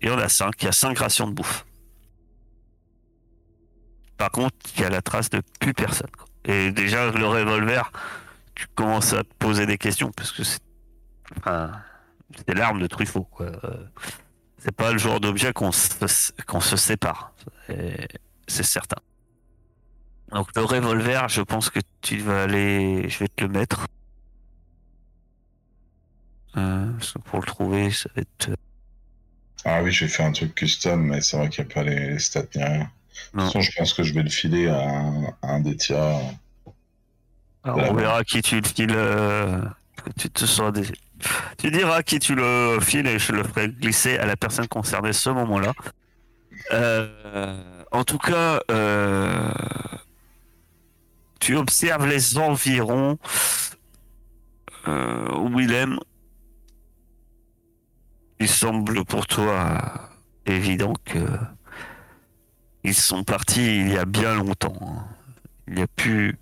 il 0.01 0.07
y 0.09 0.11
en 0.11 0.17
a 0.19 0.27
5, 0.29 0.53
il 0.61 0.65
y 0.65 0.69
a 0.69 0.73
5 0.73 0.97
rations 0.99 1.27
de 1.27 1.33
bouffe. 1.33 1.65
Par 4.17 4.31
contre, 4.31 4.55
il 4.75 4.81
y 4.81 4.85
a 4.85 4.89
la 4.89 5.01
trace 5.01 5.29
de 5.29 5.41
plus 5.59 5.73
personne. 5.73 6.09
Et 6.45 6.71
déjà, 6.71 7.11
le 7.11 7.27
revolver, 7.27 7.91
tu 8.55 8.67
commences 8.73 9.13
à 9.13 9.23
te 9.23 9.33
poser 9.37 9.65
des 9.65 9.77
questions 9.77 10.11
parce 10.11 10.31
que 10.31 10.43
c'est 10.43 10.59
enfin, 11.37 11.71
l'arme 12.47 12.79
de 12.79 12.87
Truffaut. 12.87 13.27
Euh, 13.41 13.51
C'est 14.59 14.75
pas 14.75 14.91
le 14.91 14.97
genre 14.97 15.19
d'objet 15.19 15.53
qu'on 15.53 15.71
se, 15.71 16.77
sépare. 16.77 17.33
C'est 18.47 18.63
certain. 18.63 19.01
Donc 20.31 20.49
le 20.55 20.63
revolver, 20.63 21.29
je 21.29 21.41
pense 21.41 21.69
que 21.69 21.79
tu 22.01 22.17
vas 22.17 22.43
aller. 22.43 23.07
Je 23.07 23.19
vais 23.19 23.27
te 23.27 23.43
le 23.43 23.49
mettre. 23.49 23.87
Euh, 26.57 26.91
pour 27.25 27.39
le 27.39 27.45
trouver, 27.45 27.91
ça 27.91 28.09
va 28.15 28.21
être. 28.21 28.57
Ah 29.63 29.83
oui, 29.83 29.91
je 29.91 30.05
vais 30.05 30.11
faire 30.11 30.25
un 30.25 30.31
truc 30.31 30.55
custom, 30.55 31.07
mais 31.07 31.21
c'est 31.21 31.37
vrai 31.37 31.49
qu'il 31.49 31.65
n'y 31.65 31.71
a 31.71 31.73
pas 31.73 31.83
les 31.83 32.19
stats 32.19 32.43
ni 32.55 32.63
rien. 32.63 32.91
De 33.33 33.39
toute 33.39 33.47
façon, 33.47 33.61
je 33.61 33.71
pense 33.75 33.93
que 33.93 34.03
je 34.03 34.13
vais 34.13 34.23
le 34.23 34.29
filer 34.29 34.67
à 34.67 34.79
un, 34.79 35.25
à 35.41 35.53
un 35.55 35.59
des 35.59 35.75
tiers. 35.75 36.19
Alors, 37.63 37.91
on 37.91 37.93
verra 37.93 38.23
qui 38.23 38.41
tu 38.41 38.59
le 38.61 38.67
files. 38.67 38.91
euh, 38.95 39.61
tu 40.17 40.29
te 40.29 40.45
seras 40.45 40.71
des... 40.71 40.83
Tu 41.57 41.71
diras 41.71 42.03
qui 42.03 42.19
tu 42.19 42.35
le 42.35 42.79
files 42.79 43.07
et 43.07 43.19
je 43.19 43.31
le 43.31 43.43
ferai 43.43 43.69
glisser 43.69 44.17
à 44.17 44.25
la 44.25 44.35
personne 44.35 44.67
concernée 44.67 45.13
ce 45.13 45.29
moment-là. 45.31 45.73
Euh, 46.73 47.61
en 47.91 48.03
tout 48.03 48.19
cas, 48.19 48.59
euh, 48.71 49.51
tu 51.39 51.55
observes 51.55 52.07
les 52.07 52.37
environs. 52.37 53.17
Euh, 54.87 55.49
Willem, 55.49 55.99
il 58.39 58.47
semble 58.47 59.03
pour 59.05 59.25
toi 59.27 59.81
évident 60.45 60.93
que 61.03 61.19
ils 62.87 62.95
sont 62.95 63.23
partis 63.23 63.81
il 63.81 63.91
y 63.91 63.97
a 63.97 64.05
bien 64.05 64.35
longtemps. 64.35 64.77
hein. 64.81 65.05
Il 65.67 65.75
n'y 65.75 65.81
a 65.81 65.87
plus 65.87 66.37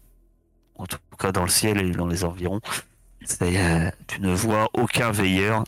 en 0.77 0.85
tout 0.85 0.99
cas 1.17 1.31
dans 1.31 1.43
le 1.43 1.49
ciel 1.49 1.79
et 1.79 1.91
dans 1.91 2.07
les 2.07 2.23
environs. 2.23 2.61
Euh, 3.41 3.91
tu 4.07 4.21
ne 4.21 4.33
vois 4.33 4.69
aucun 4.73 5.11
veilleur 5.11 5.63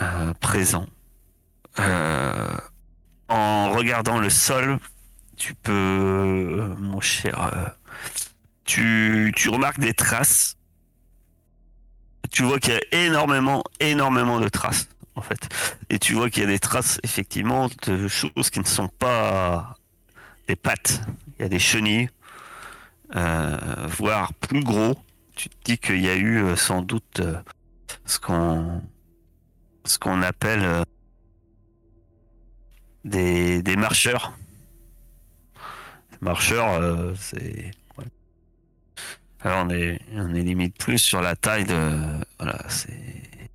euh, 0.00 0.34
présent. 0.40 0.86
Euh, 1.78 2.56
en 3.28 3.70
regardant 3.72 4.18
le 4.18 4.28
sol, 4.30 4.78
tu 5.36 5.54
peux, 5.54 6.74
mon 6.78 7.00
cher, 7.00 7.74
tu, 8.64 9.32
tu 9.36 9.48
remarques 9.48 9.78
des 9.78 9.94
traces. 9.94 10.56
Tu 12.30 12.42
vois 12.42 12.58
qu'il 12.58 12.74
y 12.74 12.76
a 12.76 13.04
énormément, 13.06 13.62
énormément 13.78 14.40
de 14.40 14.48
traces, 14.48 14.88
en 15.14 15.22
fait. 15.22 15.48
Et 15.90 15.98
tu 15.98 16.14
vois 16.14 16.30
qu'il 16.30 16.42
y 16.42 16.46
a 16.46 16.48
des 16.48 16.58
traces, 16.58 16.98
effectivement, 17.02 17.68
de 17.86 18.08
choses 18.08 18.50
qui 18.50 18.60
ne 18.60 18.64
sont 18.64 18.88
pas 18.88 19.76
des 20.48 20.56
pattes. 20.56 21.02
Il 21.38 21.42
y 21.42 21.44
a 21.44 21.48
des 21.48 21.58
chenilles, 21.58 22.10
euh, 23.16 23.58
voire 23.88 24.32
plus 24.34 24.62
gros. 24.62 24.96
Tu 25.34 25.48
te 25.48 25.56
dis 25.64 25.78
qu'il 25.78 26.00
y 26.00 26.08
a 26.08 26.14
eu 26.14 26.42
euh, 26.42 26.56
sans 26.56 26.82
doute 26.82 27.20
euh, 27.20 27.40
ce 28.04 28.18
qu'on 28.18 28.82
ce 29.84 29.98
qu'on 29.98 30.22
appelle 30.22 30.84
des, 33.04 33.62
des 33.62 33.76
marcheurs. 33.76 34.32
Marcheurs, 36.20 37.16
c'est 37.16 37.72
alors 39.40 39.66
on 39.66 39.70
est 39.70 40.00
on 40.14 40.34
est 40.34 40.42
limite 40.42 40.78
plus 40.78 40.98
sur 40.98 41.20
la 41.20 41.34
taille 41.34 41.64
de 41.64 41.98
voilà 42.38 42.58
c'est 42.68 43.50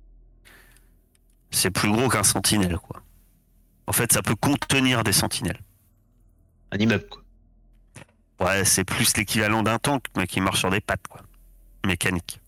c'est 1.58 1.70
plus 1.70 1.90
gros 1.90 2.08
qu'un 2.08 2.22
sentinelle 2.22 2.78
quoi. 2.78 3.02
En 3.86 3.92
fait, 3.92 4.12
ça 4.12 4.22
peut 4.22 4.36
contenir 4.36 5.02
des 5.02 5.12
sentinelles. 5.12 5.60
Un 6.72 6.76
immeuble, 6.78 7.08
quoi. 7.08 7.22
Ouais, 8.40 8.64
c'est 8.66 8.84
plus 8.84 9.16
l'équivalent 9.16 9.62
d'un 9.62 9.78
tank, 9.78 10.04
mais 10.16 10.26
qui 10.26 10.40
marche 10.42 10.58
sur 10.60 10.70
des 10.70 10.80
pattes, 10.82 11.08
quoi. 11.08 11.22
Mécanique. 11.86 12.38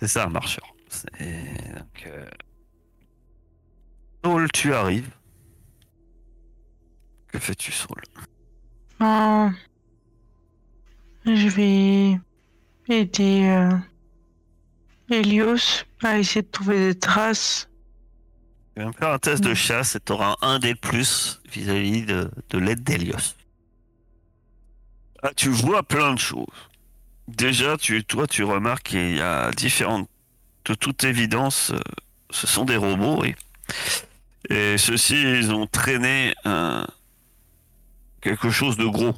C'est 0.00 0.08
ça, 0.08 0.24
un 0.24 0.30
marcheur. 0.30 0.64
C'est- 0.88 1.74
Donc, 1.76 2.04
euh... 2.06 2.26
Saul, 4.24 4.50
tu 4.52 4.72
arrives. 4.72 5.10
Que 7.28 7.38
fais-tu, 7.38 7.70
Saul? 7.70 8.00
Ben, 8.98 9.54
je 11.26 11.48
vais 11.48 12.18
aider 12.88 13.44
euh, 13.50 13.76
Helios 15.10 15.84
à 16.02 16.18
essayer 16.18 16.42
de 16.42 16.50
trouver 16.50 16.88
des 16.88 16.98
traces. 16.98 17.68
Tu 18.74 18.82
vas 18.82 18.88
me 18.88 18.92
faire 18.92 19.10
un 19.10 19.18
test 19.18 19.44
de 19.44 19.54
chasse 19.54 19.94
et 19.96 20.00
tu 20.00 20.12
auras 20.12 20.36
un 20.40 20.58
dé 20.58 20.74
de 20.74 20.78
plus 20.78 21.40
vis-à-vis 21.50 22.02
de, 22.02 22.30
de 22.50 22.58
l'aide 22.58 22.82
d'Elios. 22.82 23.36
Ah, 25.22 25.30
tu 25.34 25.48
vois 25.48 25.82
plein 25.82 26.14
de 26.14 26.18
choses. 26.18 26.46
Déjà, 27.28 27.76
tu, 27.76 28.04
toi, 28.04 28.26
tu 28.26 28.44
remarques 28.44 28.88
qu'il 28.88 29.16
y 29.16 29.20
a 29.20 29.50
différentes. 29.52 30.08
De 30.64 30.74
toute 30.74 31.04
évidence, 31.04 31.70
euh, 31.70 31.80
ce 32.30 32.46
sont 32.46 32.64
des 32.64 32.76
robots 32.76 33.24
et, 33.24 33.34
et 34.50 34.76
ceux-ci, 34.76 35.14
ils 35.22 35.52
ont 35.52 35.66
traîné 35.66 36.34
un, 36.44 36.86
quelque 38.20 38.50
chose 38.50 38.76
de 38.76 38.86
gros. 38.86 39.14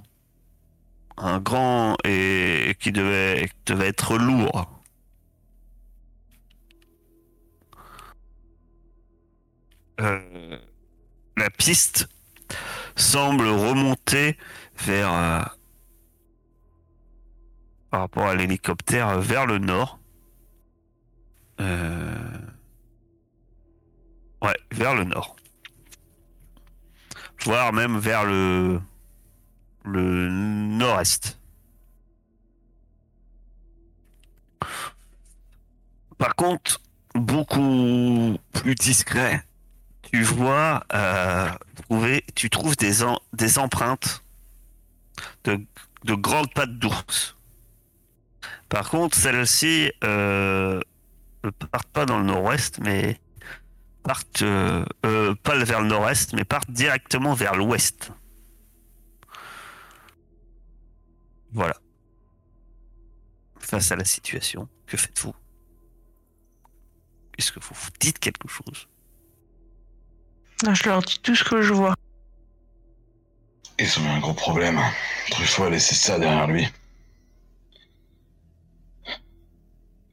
Un 1.16 1.38
grand 1.38 1.96
et 2.04 2.76
qui 2.78 2.92
devait 2.92 3.48
être 3.66 4.18
lourd. 4.18 4.75
Euh, 10.00 10.58
la 11.36 11.50
piste 11.50 12.08
semble 12.96 13.46
remonter 13.46 14.36
vers 14.78 15.12
euh, 15.12 15.42
par 17.90 18.00
rapport 18.00 18.26
à 18.26 18.34
l'hélicoptère 18.34 19.08
euh, 19.08 19.20
vers 19.20 19.46
le 19.46 19.58
nord. 19.58 19.98
Ouais, 24.42 24.56
vers 24.70 24.94
le 24.94 25.04
nord. 25.04 25.34
Voire 27.44 27.72
même 27.72 27.98
vers 27.98 28.24
le 28.24 28.80
le 29.84 30.28
nord-est. 30.28 31.40
Par 36.18 36.34
contre, 36.34 36.80
beaucoup 37.14 38.36
plus 38.52 38.74
discret, 38.74 39.44
tu 40.12 40.22
vois, 40.22 40.84
euh, 40.94 41.50
tu 42.34 42.50
trouves 42.50 42.76
des, 42.76 43.02
em- 43.02 43.18
des 43.32 43.58
empreintes 43.58 44.22
de, 45.44 45.60
de 46.04 46.14
grandes 46.14 46.52
pattes 46.54 46.78
d'ours. 46.78 47.36
Par 48.68 48.90
contre, 48.90 49.16
celles-ci 49.16 49.92
euh, 50.04 50.80
ne 51.44 51.50
partent 51.50 51.88
pas 51.88 52.06
dans 52.06 52.18
le 52.18 52.24
nord-ouest, 52.24 52.78
mais 52.80 53.20
partent 54.02 54.42
euh, 54.42 54.84
pas 55.42 55.56
vers 55.64 55.80
le 55.80 55.88
nord-est, 55.88 56.32
mais 56.32 56.44
partent 56.44 56.70
directement 56.70 57.34
vers 57.34 57.56
l'ouest. 57.56 58.12
Voilà. 61.52 61.76
Face 63.58 63.90
à 63.90 63.96
la 63.96 64.04
situation, 64.04 64.68
que 64.86 64.96
faites-vous? 64.96 65.34
Est-ce 67.38 67.50
que 67.50 67.60
vous 67.60 67.74
vous 67.74 67.90
dites 67.98 68.18
quelque 68.18 68.48
chose? 68.48 68.88
Je 70.62 70.88
leur 70.88 71.02
dis 71.02 71.18
tout 71.22 71.34
ce 71.34 71.44
que 71.44 71.62
je 71.62 71.72
vois. 71.72 71.94
Ils 73.78 73.98
ont 73.98 74.04
eu 74.04 74.08
un 74.08 74.20
gros 74.20 74.34
problème. 74.34 74.80
Truffaut 75.30 75.64
a 75.64 75.70
laissé 75.70 75.94
ça 75.94 76.18
derrière 76.18 76.46
lui. 76.46 76.66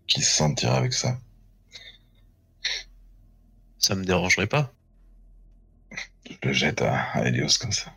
Qui 0.07 0.21
se 0.21 0.35
sentirait 0.35 0.75
avec 0.75 0.93
ça? 0.93 1.17
Ça 3.79 3.95
me 3.95 4.03
dérangerait 4.03 4.47
pas. 4.47 4.71
Je 6.29 6.35
le 6.43 6.53
jette 6.53 6.81
à, 6.81 7.03
à 7.11 7.25
Helios 7.25 7.57
comme 7.59 7.71
ça. 7.71 7.93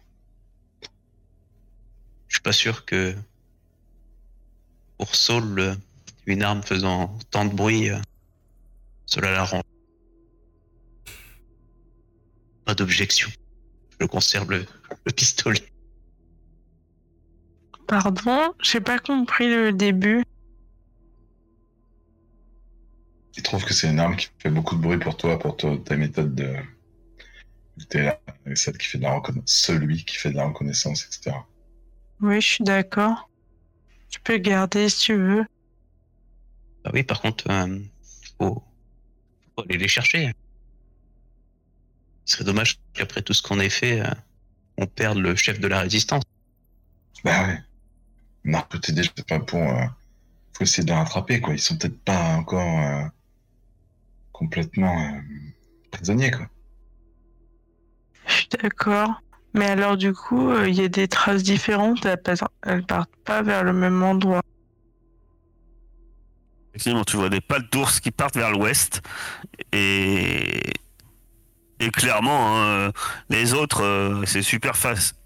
Je 2.28 2.36
suis 2.36 2.42
pas 2.42 2.52
sûr 2.52 2.84
que 2.84 3.16
pour 4.98 5.14
Saul, 5.14 5.76
une 6.26 6.42
arme 6.42 6.62
faisant 6.62 7.18
tant 7.30 7.44
de 7.44 7.54
bruit, 7.54 7.90
euh, 7.90 7.98
cela 9.06 9.32
l'arrange. 9.32 9.62
Pas 12.66 12.74
d'objection. 12.74 13.30
Je 13.98 14.06
conserve 14.06 14.50
le, 14.50 14.66
le 15.06 15.12
pistolet. 15.12 15.62
Pardon, 17.86 18.52
j'ai 18.60 18.80
pas 18.80 18.98
compris 18.98 19.48
le 19.48 19.72
début. 19.72 20.24
Il 23.36 23.42
trouve 23.42 23.64
que 23.64 23.72
c'est 23.72 23.88
une 23.88 24.00
arme 24.00 24.16
qui 24.16 24.28
fait 24.38 24.50
beaucoup 24.50 24.76
de 24.76 24.80
bruit 24.80 24.98
pour 24.98 25.16
toi, 25.16 25.38
pour 25.38 25.56
toi, 25.56 25.78
ta 25.84 25.96
méthode 25.96 26.34
de. 26.34 26.56
Là, 27.92 28.18
celle 28.54 28.78
qui 28.78 28.86
fait 28.86 28.98
de 28.98 29.02
la 29.02 29.12
reconnaissance, 29.12 29.52
celui 29.52 30.04
qui 30.04 30.16
fait 30.16 30.30
de 30.30 30.36
la 30.36 30.46
reconnaissance, 30.46 31.04
etc. 31.04 31.36
Oui, 32.20 32.40
je 32.40 32.46
suis 32.46 32.64
d'accord. 32.64 33.28
Tu 34.08 34.18
peux 34.20 34.38
garder 34.38 34.88
si 34.88 35.04
tu 35.04 35.14
veux. 35.14 35.44
Bah 36.82 36.90
oui, 36.94 37.02
par 37.02 37.20
contre, 37.20 37.50
euh, 37.50 37.78
faut, 38.38 38.64
faut 39.54 39.62
aller 39.68 39.76
les 39.76 39.88
chercher. 39.88 40.32
Il 42.26 42.32
serait 42.32 42.44
dommage 42.44 42.78
qu'après 42.92 43.22
tout 43.22 43.32
ce 43.32 43.42
qu'on 43.42 43.60
ait 43.60 43.70
fait, 43.70 44.00
euh, 44.00 44.10
on 44.78 44.86
perde 44.86 45.18
le 45.18 45.36
chef 45.36 45.60
de 45.60 45.68
la 45.68 45.80
résistance. 45.80 46.22
Bah 47.24 47.46
ouais. 47.46 47.58
On 48.46 48.54
a 48.54 48.60
recruté 48.60 48.92
déjà 48.92 49.10
pas 49.26 49.40
pour. 49.40 49.60
euh, 49.62 49.84
faut 50.56 50.64
essayer 50.64 50.84
de 50.84 50.90
les 50.90 50.96
rattraper, 50.96 51.40
quoi. 51.40 51.54
Ils 51.54 51.58
sont 51.60 51.76
peut-être 51.76 52.00
pas 52.00 52.36
encore 52.36 52.80
euh, 52.80 53.04
complètement 54.32 54.98
euh, 54.98 55.20
prisonniers, 55.90 56.30
quoi. 56.30 56.48
Je 58.26 58.32
suis 58.32 58.48
d'accord. 58.60 59.20
Mais 59.54 59.66
alors 59.66 59.96
du 59.96 60.12
coup, 60.12 60.50
euh, 60.50 60.68
il 60.68 60.74
y 60.74 60.84
a 60.84 60.88
des 60.88 61.08
traces 61.08 61.42
différentes. 61.42 62.04
Elles 62.62 62.84
partent 62.84 63.16
pas 63.24 63.42
vers 63.42 63.64
le 63.64 63.72
même 63.72 64.02
endroit. 64.02 64.42
Effectivement, 66.70 67.04
tu 67.04 67.16
vois 67.16 67.30
des 67.30 67.40
pattes 67.40 67.72
d'ours 67.72 68.00
qui 68.00 68.10
partent 68.10 68.36
vers 68.36 68.50
l'ouest 68.50 69.00
et 69.72 70.72
et 71.80 71.90
clairement, 71.90 72.56
hein, 72.56 72.92
les 73.30 73.54
autres, 73.54 73.82
euh, 73.82 74.24
c'est 74.26 74.42
super 74.42 74.76
facile. 74.76 75.16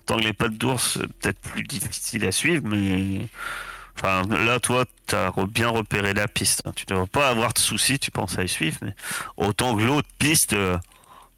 Autant 0.00 0.16
que 0.18 0.22
les 0.24 0.32
pattes 0.32 0.56
d'ours, 0.56 0.98
c'est 1.00 1.12
peut-être 1.14 1.40
plus 1.40 1.62
difficile 1.64 2.24
à 2.26 2.32
suivre, 2.32 2.62
mais 2.68 3.28
enfin 3.96 4.22
là, 4.28 4.60
toi, 4.60 4.84
t'as 5.06 5.30
re- 5.30 5.48
bien 5.48 5.68
repéré 5.68 6.14
la 6.14 6.28
piste. 6.28 6.62
hein. 6.64 6.72
Tu 6.76 6.86
devrais 6.86 7.06
pas 7.08 7.28
avoir 7.28 7.52
de 7.52 7.58
soucis, 7.58 7.98
tu 7.98 8.10
penses 8.12 8.38
à 8.38 8.44
y 8.44 8.48
suivre, 8.48 8.78
mais 8.82 8.94
autant 9.36 9.76
que 9.76 9.82
l'autre 9.82 10.08
piste, 10.18 10.52
euh, 10.52 10.78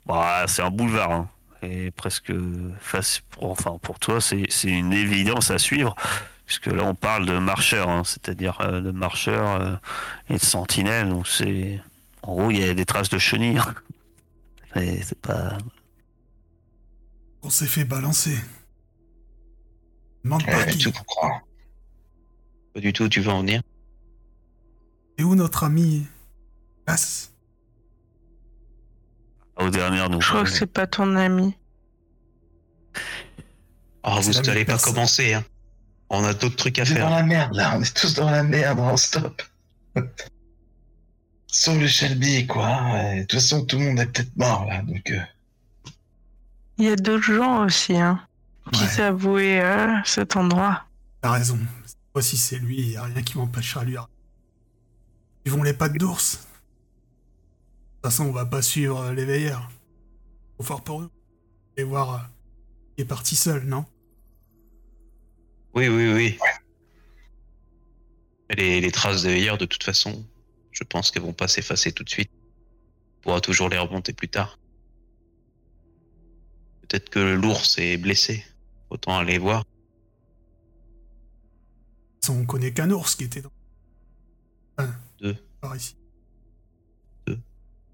bah, 0.06 0.44
c'est 0.46 0.62
un 0.62 0.70
boulevard. 0.70 1.10
hein. 1.12 1.28
Et 1.62 1.90
presque 1.90 2.32
face, 2.80 3.20
pour, 3.30 3.50
enfin 3.50 3.78
pour 3.82 3.98
toi, 3.98 4.20
c'est 4.20 4.46
une 4.64 4.92
évidence 4.92 5.50
à 5.50 5.58
suivre 5.58 5.96
puisque 6.46 6.66
là 6.68 6.84
on 6.84 6.94
parle 6.94 7.26
de 7.26 7.36
marcheurs, 7.38 8.06
c'est-à-dire 8.06 8.58
euh, 8.60 8.80
de 8.80 8.90
marcheurs 8.92 9.80
et 10.30 10.34
de 10.34 10.38
sentinelles. 10.44 11.08
Donc 11.08 11.26
c'est, 11.26 11.80
en 12.22 12.34
gros, 12.36 12.50
il 12.50 12.60
y 12.64 12.68
a 12.68 12.74
des 12.74 12.86
traces 12.86 13.08
de 13.08 13.18
chenilles. 13.18 13.60
Mais 14.74 15.00
c'est 15.02 15.20
pas. 15.20 15.58
On 17.42 17.50
s'est 17.50 17.66
fait 17.66 17.84
balancer. 17.84 18.36
Demande 20.24 20.44
pas 20.44 20.64
qui. 20.66 20.92
Pas 22.74 22.80
du 22.80 22.92
tout, 22.92 23.08
tu 23.08 23.20
veux 23.20 23.30
en 23.30 23.40
venir? 23.40 23.62
Et 25.16 25.24
où 25.24 25.34
notre 25.34 25.64
ami 25.64 26.06
Cass? 26.86 27.32
Aux 29.56 29.70
dernières 29.70 30.04
Je 30.12 30.18
crois 30.18 30.38
nouvelles. 30.40 30.52
que 30.52 30.58
c'est 30.58 30.66
pas 30.66 30.86
ton 30.86 31.16
ami. 31.16 31.56
Ah, 34.02 34.18
C'est 34.22 34.32
vous 34.36 34.42
n'allez 34.42 34.64
pas 34.64 34.78
commencer, 34.78 35.34
hein. 35.34 35.44
On 36.10 36.24
a 36.24 36.32
d'autres 36.32 36.56
trucs 36.56 36.78
à 36.78 36.82
On 36.82 36.84
est 36.84 36.88
dans 36.90 36.94
faire. 36.94 37.10
la 37.10 37.22
merde, 37.22 37.54
là. 37.54 37.76
On 37.76 37.82
est 37.82 37.96
tous 37.96 38.14
dans 38.14 38.30
la 38.30 38.42
merde, 38.42 38.78
on 38.78 38.96
stop. 38.96 39.42
Sauf 41.50 41.78
le 41.78 41.86
Shelby, 41.86 42.46
quoi. 42.46 42.66
Ouais, 42.92 43.16
De 43.16 43.20
toute 43.22 43.40
façon, 43.40 43.64
tout 43.64 43.78
le 43.78 43.86
monde 43.86 44.00
est 44.00 44.06
peut-être 44.06 44.36
mort, 44.36 44.66
là. 44.66 44.82
Donc, 44.82 45.10
euh, 45.10 45.20
Il 46.76 46.84
y 46.84 46.88
a 46.88 46.96
d'autres 46.96 47.22
gens 47.32 47.64
aussi, 47.64 47.96
hein. 47.96 48.20
qui 48.72 48.82
Ouais. 48.82 48.88
savouait 48.88 49.60
euh, 49.60 49.94
cet 50.04 50.36
endroit. 50.36 50.84
T'as 51.22 51.32
raison. 51.32 51.58
Cette 51.86 51.96
fois-ci, 52.12 52.36
c'est 52.36 52.58
lui, 52.58 52.90
y 52.90 52.96
a 52.96 53.04
rien 53.04 53.22
qui 53.22 53.38
m'empêchera 53.38 53.84
de 53.84 53.90
lui. 53.90 53.96
Ils 55.46 55.52
vont 55.52 55.62
les 55.62 55.72
pattes 55.72 55.94
d'ours. 55.94 56.32
De 56.34 56.38
toute 58.02 58.12
façon, 58.12 58.24
on 58.26 58.32
va 58.32 58.44
pas 58.46 58.60
suivre 58.62 59.00
euh, 59.00 59.14
les 59.14 59.24
veilleurs. 59.24 59.70
Trop 60.58 60.64
fort 60.64 60.84
pour 60.84 61.00
nous. 61.00 61.10
Et 61.78 61.82
voir 61.82 62.14
euh, 62.14 62.18
qui 62.96 63.02
est 63.02 63.06
parti 63.06 63.36
seul, 63.36 63.64
non? 63.64 63.86
Oui, 65.74 65.88
oui, 65.88 66.12
oui. 66.12 66.38
Et 68.50 68.54
Les, 68.56 68.80
les 68.80 68.92
traces 68.92 69.22
de 69.22 69.30
hier, 69.30 69.56
de 69.58 69.64
toute 69.64 69.82
façon, 69.82 70.24
je 70.72 70.84
pense 70.84 71.10
qu'elles 71.10 71.22
vont 71.22 71.32
pas 71.32 71.48
s'effacer 71.48 71.92
tout 71.92 72.04
de 72.04 72.10
suite. 72.10 72.30
On 73.18 73.22
pourra 73.22 73.40
toujours 73.40 73.68
les 73.68 73.78
remonter 73.78 74.12
plus 74.12 74.28
tard. 74.28 74.58
Peut-être 76.82 77.10
que 77.10 77.18
l'ours 77.18 77.78
est 77.78 77.96
blessé. 77.96 78.44
Autant 78.90 79.18
aller 79.18 79.38
voir. 79.38 79.64
On 82.30 82.44
connaît 82.44 82.72
qu'un 82.72 82.90
ours 82.90 83.14
qui 83.14 83.24
était 83.24 83.40
dans. 83.40 83.52
Enfin, 84.78 84.94
Deux. 85.20 85.36
Par 85.60 85.76
ici. 85.76 85.96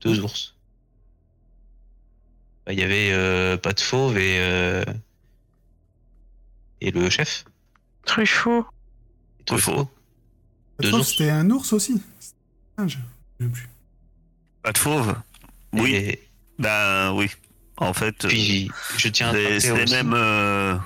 Deux 0.00 0.20
ours. 0.20 0.54
Bah, 2.66 2.72
Il 2.72 2.78
y 2.78 2.82
avait 2.82 3.10
euh, 3.12 3.56
pas 3.56 3.72
de 3.72 3.80
fauve 3.80 4.18
et 4.18 4.38
euh, 4.38 4.84
et 6.80 6.90
le 6.90 7.08
chef. 7.08 7.44
Truffaut. 8.04 8.66
Truffaut. 9.46 9.88
Deux 10.80 10.94
ours. 10.94 11.10
C'était 11.10 11.30
un 11.30 11.48
ours 11.50 11.72
aussi. 11.72 12.02
Je 12.78 12.96
plus. 13.48 13.68
Pas 14.62 14.72
de 14.72 14.78
fauve 14.78 15.14
Oui, 15.72 15.94
Et 15.94 16.28
ben 16.58 17.12
oui. 17.14 17.30
En 17.76 17.92
fait, 17.92 18.26
puis 18.28 18.70
je 18.96 19.08
tiens 19.08 19.28
à 19.28 19.32
c'est 19.32 19.42
rappeler 19.42 19.60
c'est 19.60 19.70
aussi- 19.82 19.92
même. 19.94 20.12
euh, 20.14 20.76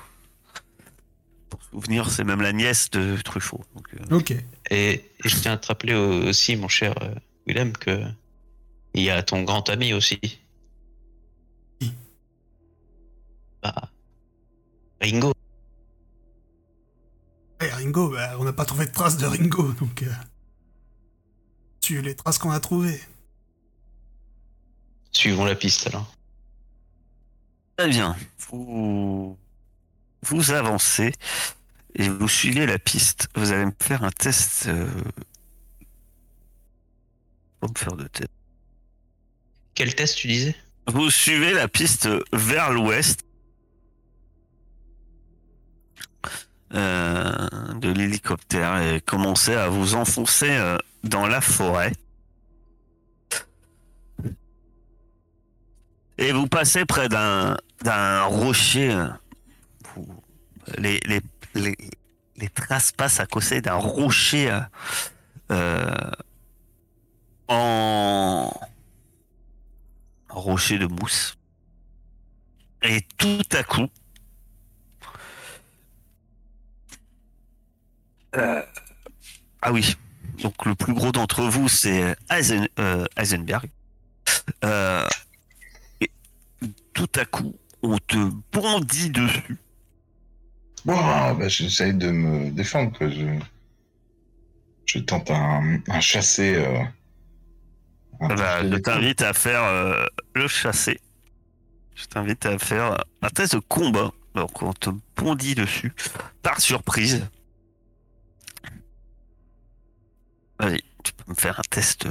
pour 1.50 1.62
souvenir, 1.62 2.10
c'est 2.10 2.24
même 2.24 2.40
la 2.40 2.52
nièce 2.52 2.90
de 2.90 3.16
Truffaut. 3.22 3.62
Donc, 3.74 3.86
euh, 3.94 4.16
Ok. 4.16 4.30
Et, 4.70 4.92
et 4.94 5.04
je 5.24 5.36
tiens 5.36 5.52
à 5.52 5.56
te 5.58 5.66
rappeler 5.68 5.94
aussi, 5.94 6.56
mon 6.56 6.68
cher 6.68 6.94
euh, 7.02 7.14
Willem, 7.46 7.72
que 7.74 8.02
il 8.94 9.02
y 9.02 9.10
a 9.10 9.22
ton 9.22 9.42
grand 9.42 9.68
ami 9.68 9.92
aussi. 9.92 10.18
Qui? 11.78 11.92
Bah, 13.62 13.90
Ringo. 15.00 15.32
Ouais, 17.60 17.70
Ringo, 17.72 18.10
bah, 18.10 18.36
on 18.38 18.44
n'a 18.44 18.52
pas 18.52 18.64
trouvé 18.64 18.86
de 18.86 18.92
traces 18.92 19.16
de 19.18 19.26
Ringo, 19.26 19.72
donc. 19.74 20.04
Tu 21.88 22.02
les 22.02 22.14
traces 22.14 22.36
qu'on 22.36 22.50
a 22.50 22.60
trouvées. 22.60 23.00
Suivons 25.10 25.46
la 25.46 25.54
piste 25.54 25.86
alors. 25.86 26.14
Très 27.78 27.88
bien. 27.88 28.14
Vous, 28.50 29.38
vous 30.20 30.50
avancez 30.50 31.12
et 31.94 32.10
vous 32.10 32.28
suivez 32.28 32.66
la 32.66 32.78
piste. 32.78 33.28
Vous 33.34 33.52
allez 33.52 33.64
me 33.64 33.72
faire 33.80 34.04
un 34.04 34.10
test. 34.10 34.66
Euh... 34.66 34.86
Faut 37.62 37.70
me 37.70 37.78
faire 37.78 37.96
de 37.96 38.06
test. 38.06 38.30
Quel 39.74 39.94
test 39.94 40.18
tu 40.18 40.28
disais? 40.28 40.54
Vous 40.88 41.08
suivez 41.08 41.54
la 41.54 41.68
piste 41.68 42.06
vers 42.34 42.70
l'ouest 42.70 43.22
euh, 46.74 47.48
de 47.76 47.88
l'hélicoptère 47.88 48.76
et 48.76 49.00
commencez 49.00 49.54
à 49.54 49.70
vous 49.70 49.94
enfoncer 49.94 50.50
euh, 50.50 50.76
dans 51.04 51.26
la 51.26 51.40
forêt. 51.40 51.92
Et 56.18 56.32
vous 56.32 56.48
passez 56.48 56.84
près 56.84 57.08
d'un 57.08 57.56
d'un 57.82 58.24
rocher. 58.24 59.06
les, 60.78 61.00
les, 61.06 61.20
les, 61.54 61.76
les 62.36 62.48
traces 62.48 62.92
passent 62.92 63.20
à 63.20 63.26
côté 63.26 63.60
d'un 63.60 63.74
rocher 63.74 64.60
euh, 65.50 66.10
en 67.48 68.50
rocher 70.28 70.78
de 70.78 70.86
mousse. 70.86 71.36
Et 72.82 73.00
tout 73.16 73.42
à 73.52 73.64
coup, 73.64 73.88
euh, 78.36 78.62
ah 79.62 79.72
oui, 79.72 79.96
donc 80.42 80.64
le 80.66 80.74
plus 80.74 80.94
gros 80.94 81.12
d'entre 81.12 81.42
vous, 81.44 81.68
c'est 81.68 82.16
Eisen- 82.30 82.68
euh, 82.78 83.04
Heisenberg. 83.16 83.68
Euh, 84.64 85.06
et 86.00 86.10
tout 86.94 87.08
à 87.16 87.24
coup, 87.24 87.54
on 87.82 87.98
te 87.98 88.16
bondit 88.52 89.10
dessus. 89.10 89.56
Ouah, 90.86 91.34
bah, 91.34 91.48
j'essaye 91.48 91.94
de 91.94 92.10
me 92.10 92.50
défendre, 92.50 92.96
quoi. 92.96 93.08
Je, 93.10 93.38
je 94.86 94.98
tente 95.00 95.30
un, 95.30 95.78
un 95.88 96.00
chassé. 96.00 96.54
euh, 96.56 96.78
un 98.20 98.28
Bah, 98.28 98.36
chassé 98.62 98.70
je 98.72 98.76
t'invite 98.78 99.22
à 99.22 99.32
faire 99.32 99.62
euh, 99.64 100.06
le 100.34 100.48
chassé. 100.48 101.00
Je 101.94 102.04
t'invite 102.06 102.46
à 102.46 102.58
faire 102.58 103.04
un 103.22 103.28
test 103.28 103.54
de 103.54 103.60
combat. 103.60 104.12
Donc 104.34 104.62
on 104.62 104.72
te 104.72 104.90
bondit 105.16 105.54
dessus 105.56 105.92
par 106.42 106.60
surprise. 106.60 107.26
Vas-y, 110.60 110.80
tu 111.04 111.12
peux 111.12 111.30
me 111.30 111.34
faire 111.36 111.58
un 111.58 111.62
test. 111.70 112.06
euh. 112.06 112.10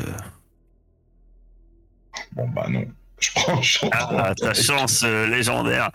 Bon, 2.34 2.48
bah 2.50 2.68
non. 2.70 2.86
Je 3.20 3.32
prends, 3.34 3.60
je 3.64 3.80
prends 3.80 3.90
Ah, 3.94 4.36
ta 4.36 4.54
chance 4.54 5.02
euh, 5.04 5.26
légendaire. 5.26 5.90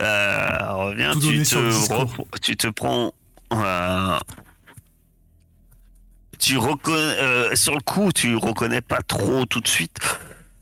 Euh, 0.00 0.72
reviens, 0.74 1.14
tu 1.14 1.42
te, 1.42 2.38
tu 2.40 2.56
te 2.56 2.68
prends. 2.68 3.12
euh, 3.52 4.16
tu 6.38 6.56
reconnais, 6.58 6.96
euh, 7.18 7.56
sur 7.56 7.74
le 7.74 7.80
coup, 7.80 8.12
tu 8.12 8.36
reconnais 8.36 8.82
pas 8.82 9.02
trop 9.02 9.44
tout 9.46 9.60
de 9.60 9.66
suite, 9.66 9.98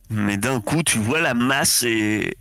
mais 0.08 0.38
d'un 0.38 0.62
coup, 0.62 0.82
tu 0.82 0.96
vois 0.98 1.20
la 1.20 1.34
masse 1.34 1.82
et 1.82 2.38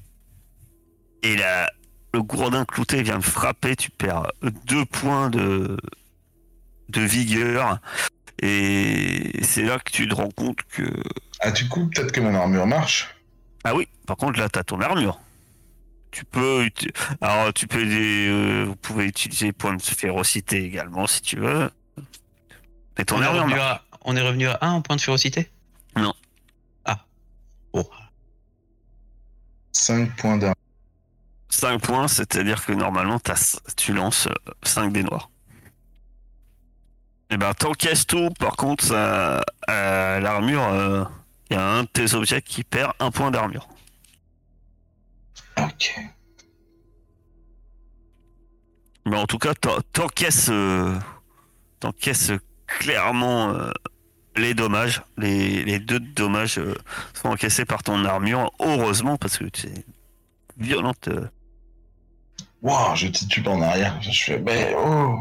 et 1.23 1.35
la, 1.35 1.69
le 2.13 2.23
gourdin 2.23 2.63
clouté 2.63 3.03
vient 3.03 3.17
de 3.19 3.23
frapper. 3.23 3.75
Tu 3.75 3.91
perds 3.91 4.31
deux 4.65 4.85
points 4.85 5.29
de 5.29 5.75
de 6.87 7.01
vigueur 7.01 7.79
et 8.41 9.43
c'est 9.43 9.63
là 9.63 9.79
que 9.79 9.91
tu 9.91 10.07
te 10.07 10.13
rends 10.15 10.29
compte 10.31 10.59
que 10.69 10.83
Ah, 11.41 11.51
du 11.51 11.67
coup, 11.67 11.87
peut-être 11.89 12.11
que 12.11 12.19
mon 12.21 12.33
armure 12.35 12.67
marche. 12.67 13.15
Ah 13.63 13.75
oui, 13.75 13.87
par 14.05 14.17
contre 14.17 14.39
là 14.39 14.49
t'as 14.49 14.63
ton 14.63 14.79
armure. 14.81 15.19
Tu 16.11 16.23
peux 16.25 16.67
alors 17.21 17.53
tu 17.53 17.67
peux 17.67 17.83
euh, 17.85 18.65
vous 18.65 18.75
pouvez 18.75 19.05
utiliser 19.05 19.51
point 19.51 19.75
de 19.75 19.81
férocité 19.81 20.63
également 20.63 21.05
si 21.07 21.21
tu 21.21 21.37
veux. 21.37 21.69
Mais 22.97 23.05
ton 23.05 23.17
on, 23.17 23.21
est 23.21 23.25
armure 23.25 23.43
revenu 23.43 23.55
marche. 23.55 23.81
à, 23.91 23.97
on 24.05 24.15
est 24.15 24.21
revenu 24.21 24.47
à 24.47 24.57
1 24.61 24.71
en 24.71 24.81
point 24.81 24.95
de 24.95 25.01
férocité? 25.01 25.51
Non. 25.95 26.13
Ah. 26.85 26.99
Bon. 27.73 27.87
5 29.73 30.15
points 30.15 30.37
d'armure. 30.37 30.55
5 31.49 31.81
points, 31.81 32.07
c'est-à-dire 32.07 32.65
que 32.65 32.71
normalement 32.73 33.19
t'as- 33.19 33.59
tu 33.75 33.93
lances 33.93 34.27
5 34.63 34.91
dés 34.91 35.03
noirs. 35.03 35.29
Et 37.29 37.37
ben 37.37 37.53
t'encaisses 37.53 38.07
tout, 38.07 38.29
par 38.39 38.55
contre 38.55 38.83
ça, 38.85 39.41
euh, 39.69 40.19
l'armure, 40.19 41.09
il 41.49 41.55
y 41.55 41.59
a 41.59 41.65
un 41.65 41.83
de 41.83 41.87
tes 41.87 42.13
objets 42.13 42.41
qui 42.41 42.63
perd 42.63 42.93
un 42.99 43.11
point 43.11 43.31
d'armure. 43.31 43.67
Ok. 45.57 45.99
Mais 49.05 49.17
en 49.17 49.25
tout 49.25 49.37
cas, 49.37 49.53
t'en- 49.53 49.79
t'encaisses, 49.93 50.49
euh, 50.49 50.93
t'encaisses 51.79 52.31
clairement 52.67 53.49
euh, 53.53 53.71
les 54.35 54.53
dommages. 54.53 55.01
Les, 55.17 55.63
les 55.63 55.79
deux 55.79 55.99
dommages 55.99 56.59
euh, 56.59 56.75
sont 57.13 57.29
encaissés 57.29 57.65
par 57.65 57.83
ton 57.83 58.03
armure. 58.05 58.51
Heureusement, 58.59 59.17
parce 59.17 59.37
que 59.37 59.45
c'est 59.53 59.85
violente. 60.57 61.07
euh. 61.07 61.27
Waouh, 62.61 62.95
je 62.95 63.07
titube 63.07 63.47
en 63.47 63.61
arrière. 63.61 63.97
Je 64.01 64.11
fais, 64.11 64.39
mais 64.39 64.73
oh 64.77 65.19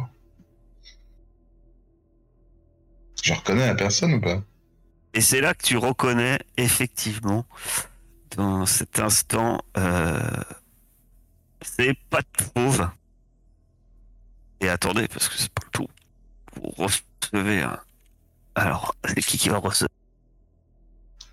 Je 3.26 3.32
reconnais 3.34 3.66
la 3.66 3.74
personne 3.74 4.14
ou 4.14 4.20
pas? 4.20 4.40
Et 5.12 5.20
c'est 5.20 5.40
là 5.40 5.52
que 5.52 5.64
tu 5.64 5.76
reconnais 5.76 6.38
effectivement, 6.56 7.44
dans 8.36 8.66
cet 8.66 9.00
instant, 9.00 9.60
euh, 9.76 10.20
c'est 11.60 11.98
pas 12.08 12.20
de 12.20 12.44
fauve. 12.54 12.88
Et 14.60 14.68
attendez, 14.68 15.08
parce 15.08 15.28
que 15.28 15.34
c'est 15.38 15.52
pas 15.52 15.62
le 15.64 15.70
tout. 15.72 15.88
Vous 16.54 16.70
recevez 16.78 17.62
un. 17.62 17.80
Alors, 18.54 18.94
c'est 19.04 19.20
qui 19.22 19.38
qui 19.38 19.48
va 19.48 19.58
recevoir? 19.58 19.90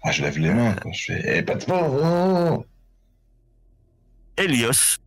Ah, 0.01 0.11
je 0.11 0.23
lève 0.23 0.39
les 0.39 0.51
mains. 0.51 0.73
quoi. 0.73 0.91
Je 0.93 1.03
fais, 1.03 1.37
eh, 1.37 1.43
pas 1.43 1.53
de 1.53 1.65
oh 1.69 2.65
Elios, 4.35 4.97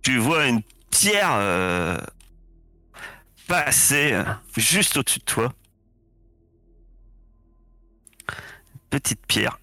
tu 0.00 0.16
vois 0.16 0.46
une 0.46 0.62
pierre 0.90 1.34
euh, 1.34 1.98
passer 3.48 4.12
euh, 4.12 4.24
juste 4.56 4.96
au-dessus 4.96 5.18
de 5.18 5.24
toi. 5.24 5.52
Petite 8.90 9.26
pierre. 9.26 9.58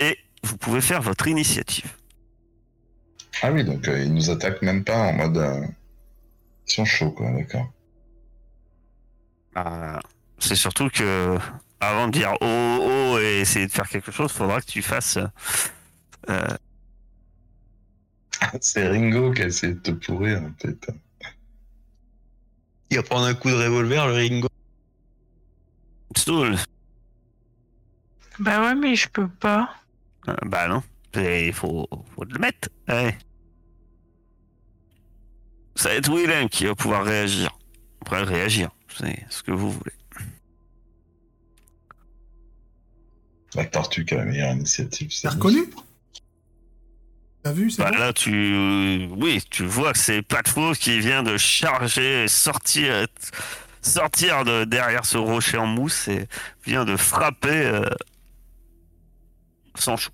Et 0.00 0.18
vous 0.42 0.56
pouvez 0.56 0.80
faire 0.80 1.00
votre 1.00 1.28
initiative. 1.28 1.92
Ah 3.42 3.52
oui, 3.52 3.64
donc 3.64 3.86
euh, 3.88 4.02
ils 4.02 4.12
nous 4.12 4.30
attaquent 4.30 4.62
même 4.62 4.82
pas 4.84 4.96
en 4.98 5.12
mode. 5.12 5.36
euh, 5.38 5.64
Ils 6.68 6.72
sont 6.72 6.84
chauds, 6.84 7.12
quoi, 7.12 7.30
d'accord. 7.30 7.70
Bah, 9.54 10.00
c'est 10.38 10.56
surtout 10.56 10.88
que 10.90 11.38
avant 11.80 12.08
de 12.08 12.12
dire 12.12 12.34
oh 12.40 12.78
oh 13.14 13.18
et 13.18 13.40
essayer 13.40 13.66
de 13.66 13.72
faire 13.72 13.88
quelque 13.88 14.10
chose, 14.12 14.32
faudra 14.32 14.60
que 14.60 14.66
tu 14.66 14.82
fasses. 14.82 15.18
euh, 16.28 16.46
C'est 18.60 18.88
Ringo 18.88 19.32
qui 19.32 19.42
a 19.42 19.46
essayé 19.46 19.74
de 19.74 19.80
te 19.80 19.90
pourrir, 19.90 20.42
en 20.42 20.52
fait. 20.60 20.86
Il 22.90 22.96
va 22.96 23.02
prendre 23.02 23.26
un 23.26 23.34
coup 23.34 23.50
de 23.50 23.54
revolver, 23.54 24.06
le 24.06 24.12
Ringo. 24.12 24.48
Soul. 26.16 26.56
Bah 28.38 28.62
ouais, 28.62 28.74
mais 28.74 28.94
je 28.94 29.08
peux 29.08 29.28
pas. 29.28 29.74
Euh, 30.28 30.34
bah 30.46 30.68
non, 30.68 30.82
il 31.14 31.52
faut, 31.52 31.88
faut 32.14 32.24
le 32.24 32.38
mettre. 32.38 32.68
Ouais. 32.88 33.16
Ça 35.74 35.90
va 35.90 35.94
être 35.96 36.10
Willem 36.10 36.48
qui 36.48 36.64
va 36.64 36.74
pouvoir 36.74 37.04
réagir. 37.04 37.56
Après 38.00 38.22
réagir, 38.22 38.70
c'est 38.98 39.24
ce 39.28 39.42
que 39.42 39.52
vous 39.52 39.70
voulez. 39.70 39.92
La 43.54 43.64
tortue 43.64 44.04
qui 44.04 44.14
a 44.14 44.18
la 44.18 44.24
meilleure 44.26 44.52
initiative. 44.52 45.10
c'est 45.10 45.28
reconnu? 45.28 45.64
T'as 47.46 47.52
vu, 47.52 47.70
c'est 47.70 47.80
Bah, 47.80 47.92
bon 47.92 47.98
là, 47.98 48.12
tu, 48.12 49.08
oui, 49.18 49.40
tu 49.48 49.64
vois 49.64 49.92
que 49.92 50.00
c'est 50.00 50.20
pas 50.20 50.42
de 50.42 50.48
faux 50.48 50.72
qui 50.72 50.98
vient 50.98 51.22
de 51.22 51.36
charger, 51.36 52.24
et 52.24 52.28
sortir, 52.28 53.06
sortir 53.80 54.44
de 54.44 54.64
derrière 54.64 55.04
ce 55.04 55.16
rocher 55.16 55.56
en 55.56 55.66
mousse 55.68 56.08
et 56.08 56.26
vient 56.64 56.84
de 56.84 56.96
frapper 56.96 57.66
euh, 57.66 57.88
sans 59.76 59.96
chou. 59.96 60.10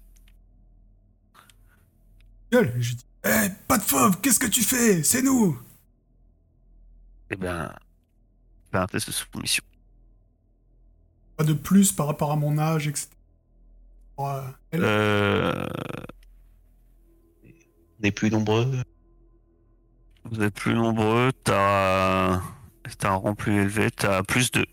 Gueule, 2.52 2.74
je 2.78 2.96
dis, 2.96 3.04
Eh, 3.24 3.48
pas 3.66 3.78
de 3.78 3.82
fauve, 3.82 4.20
qu'est-ce 4.20 4.38
que 4.38 4.46
tu 4.46 4.62
fais? 4.62 5.02
C'est 5.02 5.22
nous 5.22 5.58
Eh 7.30 7.36
ben, 7.36 7.72
fais 8.70 8.76
un 8.76 8.86
test 8.88 9.06
de 9.06 9.12
soumission. 9.12 9.64
Pas 11.38 11.44
de 11.44 11.54
plus 11.54 11.92
par 11.92 12.08
rapport 12.08 12.30
à 12.30 12.36
mon 12.36 12.58
âge, 12.58 12.88
etc. 12.88 13.08
Euh, 14.74 15.66
On 18.02 18.06
est 18.06 18.10
plus 18.10 18.30
nombreux. 18.30 18.68
vous 20.24 20.42
êtes 20.42 20.54
plus 20.54 20.74
nombreux, 20.74 21.30
t'as, 21.44 22.40
un 23.04 23.10
rang 23.10 23.36
plus 23.36 23.60
élevé, 23.60 23.92
t'as 23.92 24.24
plus 24.24 24.50
de. 24.50 24.66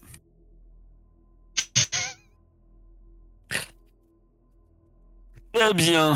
Bien. 5.75 6.15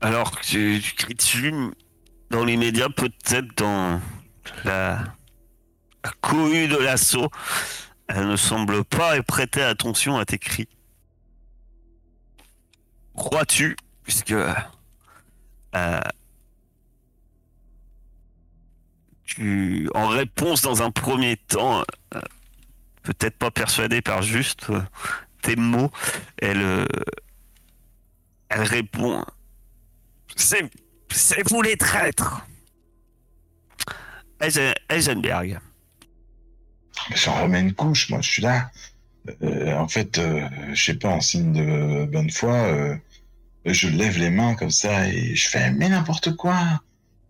Alors 0.00 0.38
que 0.38 0.44
tu, 0.44 0.80
tu 0.80 0.94
cries 0.94 1.14
dessus, 1.14 1.52
dans 2.30 2.44
les 2.44 2.56
médias, 2.56 2.88
peut-être 2.88 3.56
dans 3.56 4.00
la, 4.64 5.02
la 6.04 6.10
cohue 6.20 6.68
de 6.68 6.76
l'assaut, 6.76 7.30
elle 8.06 8.28
ne 8.28 8.36
semble 8.36 8.84
pas 8.84 9.20
prêter 9.22 9.62
attention 9.62 10.18
à 10.18 10.24
tes 10.24 10.38
cris. 10.38 10.68
Crois-tu, 13.16 13.76
puisque 14.04 14.34
euh, 15.74 16.00
tu, 19.24 19.88
en 19.94 20.08
réponse 20.08 20.62
dans 20.62 20.82
un 20.82 20.90
premier 20.90 21.36
temps, 21.36 21.82
euh, 22.14 22.20
peut-être 23.02 23.36
pas 23.38 23.50
persuadé 23.50 24.02
par 24.02 24.22
juste 24.22 24.68
euh, 24.70 24.80
tes 25.42 25.56
mots, 25.56 25.90
elle, 26.38 26.86
répond 28.50 29.24
C'est 30.36 30.70
vous 31.50 31.62
les 31.62 31.76
traîtres 31.76 32.46
Eisen- 34.40 34.74
Eisenberg. 34.88 35.58
Mais 37.10 37.16
J'en 37.16 37.42
remets 37.42 37.60
une 37.60 37.74
couche, 37.74 38.08
moi, 38.10 38.20
je 38.20 38.30
suis 38.30 38.42
là. 38.42 38.70
En 39.42 39.88
fait, 39.88 40.18
euh, 40.18 40.46
je 40.74 40.84
sais 40.84 40.94
pas, 40.94 41.08
en 41.08 41.20
signe 41.20 41.52
de 41.52 42.04
bonne 42.06 42.30
foi, 42.30 42.52
je 43.72 43.88
lève 43.88 44.18
les 44.18 44.30
mains 44.30 44.54
comme 44.54 44.70
ça 44.70 45.08
et 45.08 45.34
je 45.34 45.48
fais 45.48 45.70
mais 45.72 45.88
n'importe 45.88 46.36
quoi. 46.36 46.82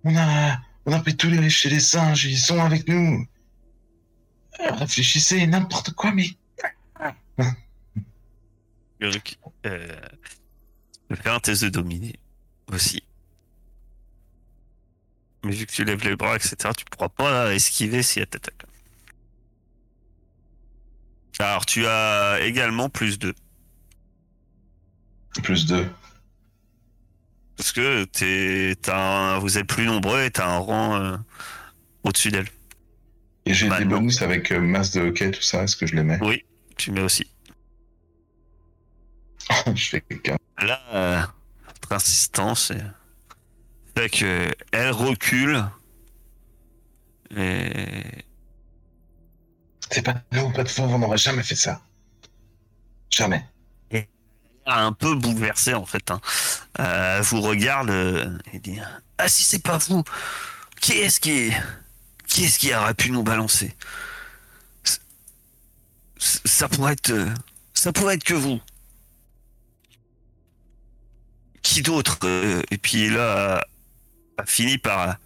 On 0.05 0.14
a, 0.16 0.59
on 0.87 0.92
a 0.92 1.01
pris 1.01 1.16
tous 1.16 1.29
les 1.29 1.38
riches 1.38 1.61
chez 1.61 1.70
les 1.70 1.81
singes, 1.81 2.25
ils 2.25 2.38
sont 2.38 2.61
avec 2.61 2.88
nous. 2.88 3.27
Réfléchissez, 4.59 5.47
n'importe 5.47 5.92
quoi, 5.92 6.12
mais 6.12 6.27
euh, 9.03 9.11
tu 9.12 9.37
peux 11.09 11.16
faire 11.16 11.35
un 11.35 11.40
test 11.40 11.64
de 11.64 11.68
dominer 11.68 12.14
aussi. 12.73 13.03
Mais 15.44 15.53
vu 15.53 15.66
que 15.66 15.73
tu 15.73 15.85
lèves 15.85 16.05
les 16.05 16.16
bras, 16.16 16.37
etc., 16.37 16.57
tu 16.77 16.85
pourras 16.87 17.11
pas 17.11 17.55
esquiver 17.55 18.03
si 18.03 18.20
elle 18.20 18.27
t'attaque. 18.27 18.64
Alors, 21.38 21.66
tu 21.66 21.87
as 21.87 22.38
également 22.42 22.88
plus 22.88 23.18
2. 23.18 23.35
plus 25.42 25.66
deux. 25.66 25.90
Parce 27.57 27.73
que 27.73 28.05
t'es, 28.05 28.77
un- 28.90 29.38
vous 29.38 29.59
êtes 29.59 29.67
plus 29.67 29.87
nombreux 29.87 30.23
et 30.25 30.31
t'as 30.31 30.47
un 30.49 30.59
rang 30.59 30.97
euh, 30.97 31.17
au-dessus 32.03 32.31
d'elle. 32.31 32.49
Et 33.47 33.55
j'ai 33.55 33.69
Bah, 33.69 33.79
des 33.79 33.85
bonus 33.85 34.23
avec 34.23 34.51
euh, 34.53 34.61
masse 34.61 34.90
de 34.93 35.03
hockey, 35.03 35.31
tout 35.31 35.43
ça, 35.43 35.62
est-ce 35.62 35.77
que 35.77 35.87
je 35.87 35.95
les 35.95 36.03
mets? 36.03 36.19
Oui, 36.23 36.45
tu 36.77 36.90
mets 36.90 37.03
aussi. 37.03 37.27
Je 39.75 39.88
fais 39.90 40.01
quelqu'un. 40.01 40.37
Là, 40.59 40.81
euh, 40.95 41.21
votre 41.67 41.93
insistance 41.93 42.71
euh, 42.71 42.79
fait 43.97 44.09
que 44.09 44.51
elle 44.73 44.90
recule. 44.90 45.64
Et 47.37 48.25
C'est 49.90 50.03
pas 50.03 50.14
de 50.14 50.21
nous, 50.38 50.51
pas 50.51 50.64
de 50.64 50.69
fauve, 50.69 50.95
on 50.95 50.99
n'aurait 50.99 51.19
jamais 51.19 51.43
fait 51.43 51.55
ça. 51.57 51.83
Jamais. 53.11 53.45
Un 54.66 54.92
peu 54.92 55.14
bouleversé 55.14 55.74
en 55.74 55.87
fait. 55.87 56.11
Hein. 56.11 56.20
Euh, 56.81 57.20
vous 57.22 57.40
regarde 57.40 57.90
euh, 57.90 58.38
et 58.53 58.59
dit 58.59 58.79
Ah 59.18 59.29
si 59.29 59.42
c'est 59.42 59.62
pas 59.62 59.79
vous, 59.79 60.05
qui 60.81 60.92
est-ce 60.92 61.20
qui 61.20 61.53
qui 62.27 62.44
est-ce 62.44 62.59
qui 62.59 62.74
aurait 62.74 62.94
pu 62.94 63.11
nous 63.11 63.22
balancer? 63.22 63.77
Ça 66.18 66.68
pourrait 66.68 66.94
être 66.94 67.11
euh, 67.11 67.33
ça 67.74 67.92
pourrait 67.92 68.14
être 68.14 68.24
que 68.24 68.35
vous. 68.35 68.61
Qui 71.62 71.83
d'autre 71.83 72.18
euh, 72.24 72.62
Et 72.70 72.79
puis 72.79 73.09
là, 73.09 73.64
a, 74.38 74.46
fini 74.46 74.79
par 74.79 75.16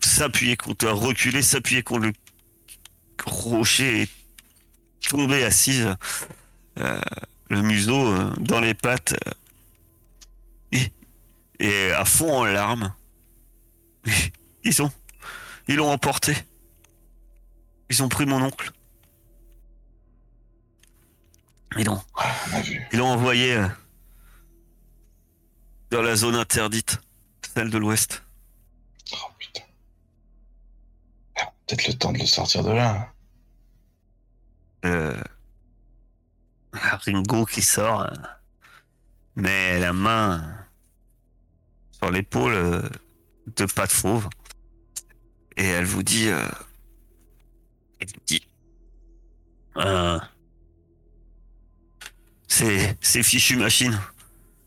s'appuyer 0.00 0.56
contre, 0.56 0.88
reculer, 0.88 1.42
s'appuyer 1.42 1.82
contre 1.82 2.06
le 2.06 2.12
rocher 3.24 4.02
et 4.02 4.08
tomber 5.08 5.44
assise. 5.44 5.94
Le 7.52 7.62
museau 7.62 8.06
euh, 8.06 8.32
dans 8.38 8.60
les 8.60 8.72
pattes 8.72 9.14
euh, 10.74 10.78
et, 11.60 11.92
à 11.92 12.04
fond 12.04 12.38
en 12.38 12.44
larmes. 12.44 12.94
Ils 14.64 14.80
ont, 14.80 14.92
ils 15.66 15.74
l'ont 15.74 15.90
emporté. 15.90 16.36
Ils 17.90 18.00
ont 18.02 18.08
pris 18.08 18.26
mon 18.26 18.40
oncle. 18.40 18.70
Ils 21.76 21.84
l'ont, 21.84 22.00
Ah, 22.16 22.32
ils 22.92 22.98
l'ont 22.98 23.08
envoyé 23.08 23.56
euh, 23.56 23.66
dans 25.90 26.02
la 26.02 26.14
zone 26.14 26.36
interdite, 26.36 27.00
celle 27.54 27.70
de 27.70 27.78
l'Ouest. 27.78 28.22
Oh 29.12 29.16
putain. 29.38 29.62
Peut-être 31.66 31.88
le 31.88 31.94
temps 31.94 32.12
de 32.12 32.18
le 32.18 32.26
sortir 32.26 32.62
de 32.62 32.70
là. 32.70 33.12
Euh, 34.84 35.20
Ringo 36.72 37.44
qui 37.44 37.62
sort, 37.62 38.02
euh, 38.02 38.14
met 39.36 39.78
la 39.78 39.92
main 39.92 40.42
sur 41.92 42.10
l'épaule 42.10 42.52
euh, 42.52 42.82
de 43.56 43.64
de 43.64 43.86
Fauve. 43.86 44.28
Et 45.56 45.64
elle 45.64 45.84
vous 45.84 46.02
dit, 46.02 46.28
euh, 46.28 46.48
elle 48.00 48.08
vous 48.08 48.22
dit, 48.26 48.46
euh, 49.76 50.18
ces, 52.48 52.96
ces 53.00 53.22
fichues 53.22 53.56
machines, 53.56 53.98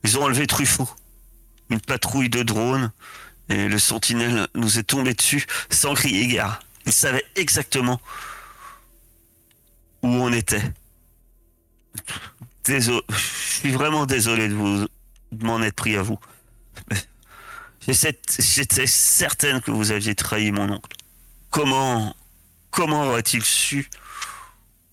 ils 0.03 0.17
ont 0.17 0.23
enlevé 0.23 0.47
Truffaut, 0.47 0.89
une 1.69 1.81
patrouille 1.81 2.29
de 2.29 2.43
drones, 2.43 2.91
et 3.49 3.67
le 3.67 3.79
sentinelle 3.79 4.47
nous 4.55 4.79
est 4.79 4.83
tombé 4.83 5.13
dessus 5.13 5.45
sans 5.69 5.93
crier 5.93 6.27
gare. 6.27 6.59
Il 6.85 6.93
savait 6.93 7.25
exactement 7.35 7.99
où 10.03 10.07
on 10.07 10.31
était. 10.31 10.61
Désolé, 12.63 13.01
je 13.09 13.15
suis 13.59 13.71
vraiment 13.71 14.05
désolé 14.05 14.47
de 14.47 14.53
vous 14.55 14.87
de 15.31 15.45
m'en 15.45 15.61
être 15.61 15.75
pris 15.75 15.95
à 15.97 16.01
vous. 16.01 16.19
J'étais 17.87 18.87
certaine 18.87 19.61
que 19.61 19.69
vous 19.71 19.91
aviez 19.91 20.15
trahi 20.15 20.51
mon 20.51 20.69
oncle. 20.71 20.95
Comment 21.51 22.15
comment 22.71 23.03
aurait-il 23.07 23.43
su 23.45 23.89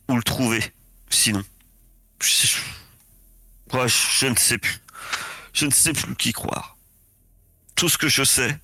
où 0.09 0.17
le 0.17 0.23
trouver 0.23 0.62
sinon? 1.09 1.43
Je, 2.21 2.47
je- 2.47 4.27
ne 4.27 4.37
sais 4.37 4.59
plus. 4.59 4.79
Je 5.55 5.67
ne 5.67 5.71
sais 5.71 5.93
plus 5.93 6.15
qui 6.17 6.33
croire. 6.33 6.77
tout 7.75 7.88
ce 7.88 7.99
que 7.99 8.09
je 8.09 8.23
sais, 8.23 8.59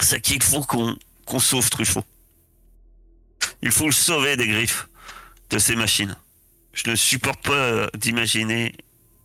c'est 0.00 0.20
qu'il 0.20 0.42
faut 0.42 0.62
qu'on 0.62 1.38
sauve 1.40 1.70
Truffaut. 1.70 2.04
Il 3.62 3.72
faut 3.72 3.86
le 3.86 3.92
sauver 3.92 4.36
des 4.36 4.46
griffes 4.46 4.86
de 5.50 5.58
ces 5.58 5.74
machines. 5.74 6.16
Je 6.76 6.90
ne 6.90 6.94
supporte 6.94 7.42
pas 7.42 7.88
d'imaginer, 7.96 8.72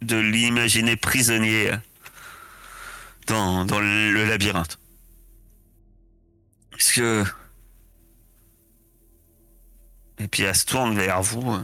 de 0.02 0.18
l'imaginer 0.18 0.96
prisonnier 0.96 1.72
dans, 3.28 3.66
dans 3.66 3.80
le 3.80 4.26
labyrinthe. 4.26 4.80
Est-ce 6.80 6.94
que... 6.94 7.24
Et 10.18 10.28
puis 10.28 10.44
elle 10.44 10.56
se 10.56 10.66
tourne 10.66 10.96
vers 10.96 11.22
vous. 11.22 11.52
euh, 11.52 11.62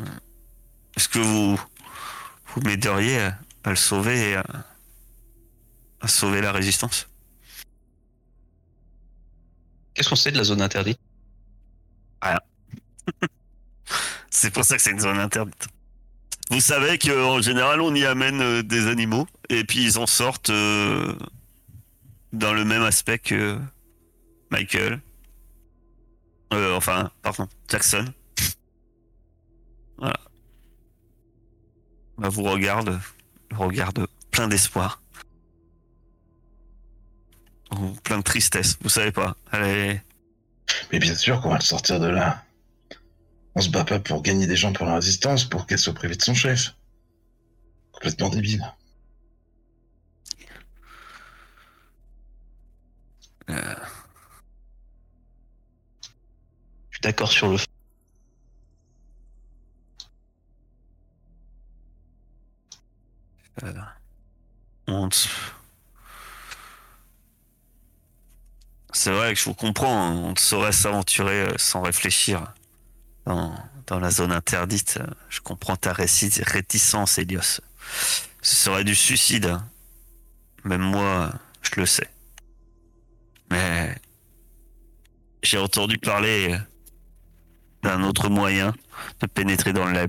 Est-ce 0.95 1.09
que 1.09 1.19
vous 1.19 1.59
vous 2.47 2.61
m'aideriez 2.61 3.19
à, 3.21 3.39
à 3.63 3.69
le 3.69 3.75
sauver 3.75 4.31
et 4.31 4.35
à, 4.35 4.45
à 6.01 6.07
sauver 6.07 6.41
la 6.41 6.51
résistance? 6.51 7.07
Qu'est-ce 9.93 10.09
qu'on 10.09 10.15
sait 10.15 10.31
de 10.31 10.37
la 10.37 10.43
zone 10.43 10.61
interdite? 10.61 10.99
C'est 14.29 14.51
pour 14.51 14.65
ça 14.65 14.75
que 14.75 14.81
c'est 14.81 14.91
une 14.91 14.99
zone 14.99 15.17
interdite. 15.17 15.67
Vous 16.49 16.61
savez 16.61 16.97
qu'en 16.97 17.41
général, 17.41 17.81
on 17.81 17.93
y 17.93 18.05
amène 18.05 18.41
euh, 18.41 18.63
des 18.63 18.87
animaux 18.87 19.27
et 19.49 19.63
puis 19.65 19.83
ils 19.83 19.97
en 19.97 20.07
sortent 20.07 20.49
euh, 20.49 21.13
dans 22.31 22.53
le 22.53 22.63
même 22.63 22.83
aspect 22.83 23.19
que 23.19 23.59
Michael. 24.49 25.01
Euh, 26.53 26.75
enfin, 26.75 27.11
pardon, 27.21 27.49
Jackson. 27.67 28.05
Voilà. 29.97 30.19
Bah, 32.17 32.29
vous 32.29 32.43
regarde, 32.43 32.97
regarde 33.53 34.07
plein 34.31 34.47
d'espoir. 34.47 35.01
Ou 37.71 37.91
plein 38.03 38.19
de 38.19 38.23
tristesse, 38.23 38.77
vous 38.81 38.89
savez 38.89 39.11
pas. 39.11 39.35
Est... 39.51 40.01
Mais 40.91 40.99
bien 40.99 41.15
sûr 41.15 41.41
qu'on 41.41 41.49
va 41.49 41.57
le 41.57 41.61
sortir 41.61 41.99
de 41.99 42.07
là. 42.07 42.43
On 43.57 43.61
se 43.61 43.71
bat 43.71 43.83
pas 43.83 43.99
pour 43.99 44.21
gagner 44.21 44.45
des 44.45 44.55
gens 44.55 44.71
pour 44.71 44.85
la 44.85 44.93
résistance, 44.93 45.43
pour 45.43 45.65
qu'elle 45.65 45.79
soit 45.79 45.95
privée 45.95 46.15
de 46.15 46.21
son 46.21 46.35
chef. 46.35 46.75
Complètement 47.91 48.29
débile. 48.29 48.61
Je 53.47 53.55
suis 56.91 57.01
d'accord 57.01 57.31
sur 57.31 57.49
le 57.49 57.57
fait. 57.57 57.67
On 64.85 65.09
C'est 68.93 69.11
vrai 69.11 69.33
que 69.33 69.39
je 69.39 69.45
vous 69.45 69.55
comprends, 69.55 70.11
on 70.11 70.31
ne 70.33 70.37
saurait 70.37 70.71
s'aventurer 70.71 71.41
euh, 71.41 71.57
sans 71.57 71.81
réfléchir 71.81 72.53
dans, 73.27 73.99
la 73.99 74.11
zone 74.11 74.31
interdite. 74.31 74.99
Je 75.29 75.39
comprends 75.41 75.75
ta 75.75 75.93
réticence, 75.93 77.17
Elios. 77.17 77.61
Ce 78.41 78.55
serait 78.55 78.83
du 78.83 78.95
suicide. 78.95 79.45
hein. 79.45 79.69
Même 80.63 80.81
moi, 80.81 81.31
je 81.61 81.79
le 81.79 81.85
sais. 81.85 82.09
Mais 83.49 83.95
j'ai 85.43 85.57
entendu 85.57 85.97
parler 85.97 86.57
d'un 87.83 88.03
autre 88.03 88.29
moyen 88.29 88.73
de 89.21 89.27
pénétrer 89.27 89.73
dans 89.73 89.85
le, 89.85 90.07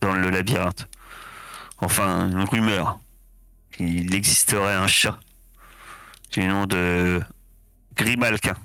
dans 0.00 0.14
le 0.14 0.30
labyrinthe. 0.30 0.88
Enfin, 1.78 2.30
une 2.30 2.44
rumeur 2.44 2.98
il 3.78 4.14
existerait 4.14 4.74
un 4.74 4.86
chat 4.86 5.18
du 6.30 6.46
nom 6.46 6.66
de 6.66 7.20
Grimalquin 7.96 8.56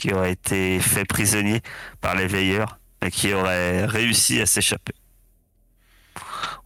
qui 0.00 0.12
aurait 0.12 0.32
été 0.32 0.80
fait 0.80 1.04
prisonnier 1.04 1.60
par 2.00 2.16
les 2.16 2.26
veilleurs 2.26 2.80
et 3.02 3.10
qui 3.10 3.32
aurait 3.34 3.84
réussi 3.84 4.40
à 4.40 4.46
s'échapper. 4.46 4.94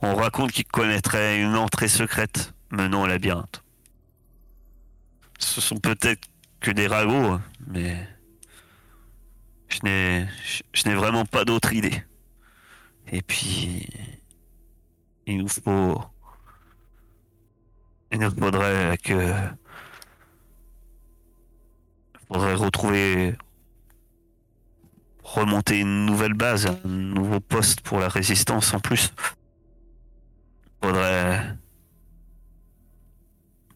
On 0.00 0.14
raconte 0.14 0.52
qu'il 0.52 0.64
connaîtrait 0.66 1.40
une 1.40 1.56
entrée 1.56 1.88
secrète 1.88 2.54
menant 2.70 3.02
au 3.02 3.06
labyrinthe. 3.06 3.62
Ce 5.38 5.60
sont 5.60 5.76
peut-être 5.78 6.24
que 6.60 6.70
des 6.70 6.86
ragots, 6.86 7.38
mais 7.66 8.08
je 9.68 9.78
n'ai 9.82 10.26
je- 10.46 10.62
je 10.72 10.88
n'ai 10.88 10.94
vraiment 10.94 11.24
pas 11.26 11.44
d'autre 11.44 11.72
idée. 11.72 12.02
Et 13.10 13.20
puis 13.22 13.88
il 15.26 15.38
nous 15.38 15.48
faut 15.48 16.00
il 18.12 18.20
nous 18.20 18.30
faudrait 18.30 18.96
que. 19.02 19.34
Faudrait 22.34 22.54
retrouver. 22.54 23.36
remonter 25.22 25.80
une 25.80 26.04
nouvelle 26.04 26.34
base, 26.34 26.66
un 26.66 26.88
nouveau 26.88 27.40
poste 27.40 27.80
pour 27.80 27.98
la 27.98 28.08
résistance 28.08 28.74
en 28.74 28.80
plus. 28.80 29.12
Faudrait. 30.82 31.56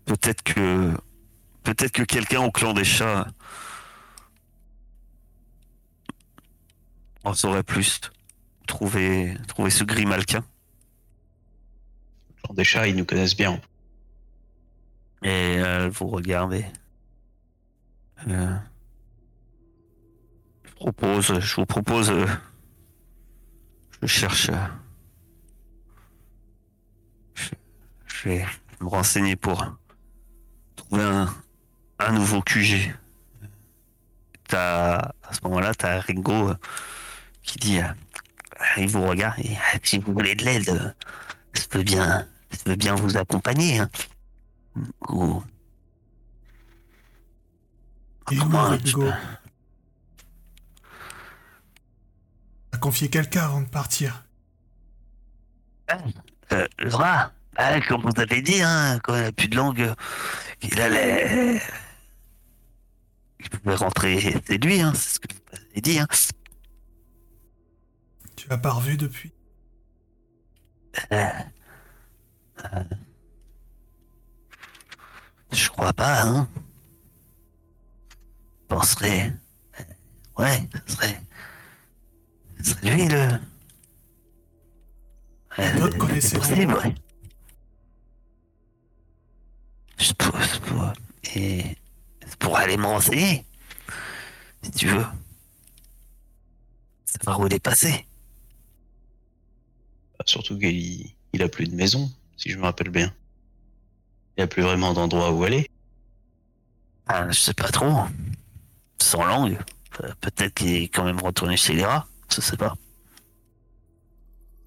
Peut-être 0.04 0.42
que. 0.42 0.92
Peut-être 1.62 1.92
que 1.92 2.02
quelqu'un 2.02 2.40
au 2.40 2.50
clan 2.50 2.72
des 2.72 2.84
chats. 2.84 3.28
en 7.24 7.34
saurait 7.34 7.62
plus. 7.62 8.00
Trouver, 8.66 9.36
trouver 9.46 9.70
ce 9.70 9.84
grimalquin. 9.84 10.44
Genre 12.44 12.54
des 12.54 12.64
chats, 12.64 12.88
ils 12.88 12.96
nous 12.96 13.04
connaissent 13.04 13.36
bien. 13.36 13.60
Et 15.22 15.58
euh, 15.58 15.90
vous 15.90 16.08
regardez. 16.08 16.64
Euh, 18.26 18.56
je 20.64 20.72
propose, 20.74 21.38
je 21.40 21.56
vous 21.56 21.66
propose. 21.66 22.10
euh, 22.10 22.26
je 24.02 24.06
cherche. 24.06 24.50
euh, 24.50 24.66
je, 28.06 28.28
vais 28.28 28.44
me 28.80 28.88
renseigner 28.88 29.36
pour 29.36 29.64
trouver 30.76 31.24
un, 31.98 32.12
nouveau 32.12 32.42
QG. 32.42 32.94
T'as, 34.48 34.96
à 35.22 35.32
ce 35.32 35.40
moment-là, 35.44 35.74
t'as 35.74 36.00
Ringo 36.00 36.52
qui 37.42 37.58
dit. 37.58 37.80
il 38.76 38.88
vous 38.88 39.06
regarde 39.06 39.38
et 39.40 39.56
si 39.84 39.98
vous 39.98 40.12
voulez 40.12 40.34
de 40.34 40.44
l'aide, 40.44 40.94
je 41.52 41.62
peux 41.66 41.82
bien, 41.82 42.26
je 42.50 42.58
peux 42.64 42.76
bien 42.76 42.94
vous 42.94 43.16
accompagner. 43.16 43.78
hein. 43.78 43.90
Ou- 45.08 45.42
Comment 48.36 48.62
Ringo 48.62 48.78
tu- 49.06 49.12
T'as 52.70 52.78
confié 52.78 53.08
quelqu'un 53.08 53.44
avant 53.44 53.60
de 53.62 53.68
partir. 53.68 54.24
Euh, 56.52 56.66
Laura, 56.78 57.32
bah, 57.54 57.80
comme 57.82 58.02
vous 58.02 58.20
avez 58.20 58.42
dit, 58.42 58.60
hein, 58.62 58.98
quand 59.02 59.14
il 59.16 59.22
n'a 59.22 59.32
plus 59.32 59.48
de 59.48 59.56
langue, 59.56 59.80
euh, 59.80 59.94
il 60.62 60.80
allait. 60.80 61.60
Il 63.40 63.48
pouvait 63.50 63.76
rentrer, 63.76 64.42
c'est 64.46 64.58
lui, 64.62 64.80
hein, 64.80 64.92
c'est 64.94 65.14
ce 65.14 65.20
que 65.20 65.28
vous 65.32 65.56
avez 65.70 65.80
dit. 65.80 65.98
Hein. 65.98 66.06
Tu 68.36 68.48
l'as 68.48 68.58
pas 68.58 68.72
revu 68.72 68.96
depuis? 68.96 69.32
Euh, 71.12 71.28
euh, 72.74 72.84
je 75.52 75.68
crois 75.70 75.92
pas, 75.92 76.22
hein. 76.24 76.48
Je 78.70 78.74
penserais. 78.74 79.32
euh, 79.80 79.84
Ouais, 80.38 80.68
ce 80.86 80.94
serait. 80.94 81.20
Ce 82.62 82.70
serait 82.70 82.94
lui 82.94 83.08
le. 83.08 83.28
Euh, 85.58 85.90
possible, 86.38 86.74
ouais. 86.74 86.94
Je 89.98 90.12
pour, 90.12 90.40
je 90.40 90.58
pour- 90.60 90.92
et 91.34 91.64
c'est 92.26 92.36
pour 92.38 92.56
aller 92.56 92.76
me 92.76 92.84
renseigner. 92.86 93.44
Si 94.62 94.70
tu 94.70 94.86
veux. 94.88 95.04
Savoir 97.04 97.40
où 97.40 97.46
il 97.46 97.54
est 97.54 97.58
passé. 97.60 98.06
Surtout 100.26 100.58
qu'il 100.58 101.10
il 101.32 101.42
a 101.42 101.48
plus 101.48 101.66
de 101.66 101.74
maison, 101.74 102.10
si 102.36 102.50
je 102.50 102.58
me 102.58 102.64
rappelle 102.64 102.90
bien. 102.90 103.12
Il 104.36 104.42
a 104.42 104.46
plus 104.46 104.62
vraiment 104.62 104.92
d'endroit 104.92 105.32
où 105.32 105.42
aller. 105.44 105.70
Ah, 107.06 107.26
je 107.30 107.38
sais 107.40 107.54
pas 107.54 107.68
trop. 107.68 108.02
Sans 109.00 109.24
langue. 109.24 109.58
Euh, 110.02 110.12
Peut-être 110.20 110.54
qu'il 110.54 110.74
est 110.74 110.88
quand 110.88 111.04
même 111.04 111.20
retourné 111.20 111.56
chez 111.56 111.74
les 111.74 111.84
rats. 111.84 112.06
Je 112.32 112.40
sais 112.40 112.56
pas. 112.56 112.74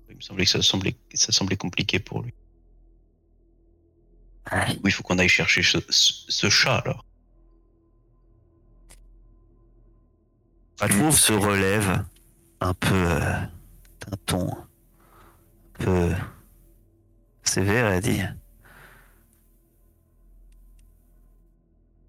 Il 0.09 0.15
me 0.15 0.21
semblait 0.21 0.45
que 0.45 0.51
ça 0.51 0.61
semblait, 0.61 0.95
ça 1.13 1.32
semblait 1.32 1.57
compliqué 1.57 1.99
pour 1.99 2.21
lui. 2.21 2.34
Oui, 4.51 4.79
il 4.86 4.91
faut 4.91 5.03
qu'on 5.03 5.19
aille 5.19 5.29
chercher 5.29 5.61
ce, 5.63 5.77
ce- 5.89 6.25
ce 6.27 6.49
chat 6.49 6.77
alors. 6.79 7.05
Alfouve 10.79 11.15
se 11.17 11.34
relève 11.34 12.03
un 12.59 12.73
peu 12.73 12.93
euh, 12.95 13.19
d'un 14.01 14.17
ton 14.25 14.51
un 14.51 15.84
peu 15.84 16.09
sévère 17.43 17.93
et 17.93 18.01
dit 18.01 18.21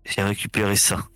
j'ai 0.04 0.22
récupéré 0.22 0.74
ça. 0.76 1.06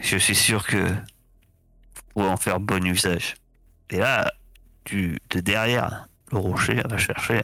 Je 0.00 0.16
suis 0.16 0.34
sûr 0.34 0.66
que 0.66 0.76
vous 0.76 2.02
pourrez 2.12 2.28
en 2.28 2.36
faire 2.36 2.60
bon 2.60 2.84
usage. 2.84 3.34
Et 3.90 3.98
là, 3.98 4.32
du, 4.84 5.18
de 5.30 5.40
derrière 5.40 6.08
le 6.32 6.38
rocher, 6.38 6.82
va 6.88 6.98
chercher 6.98 7.42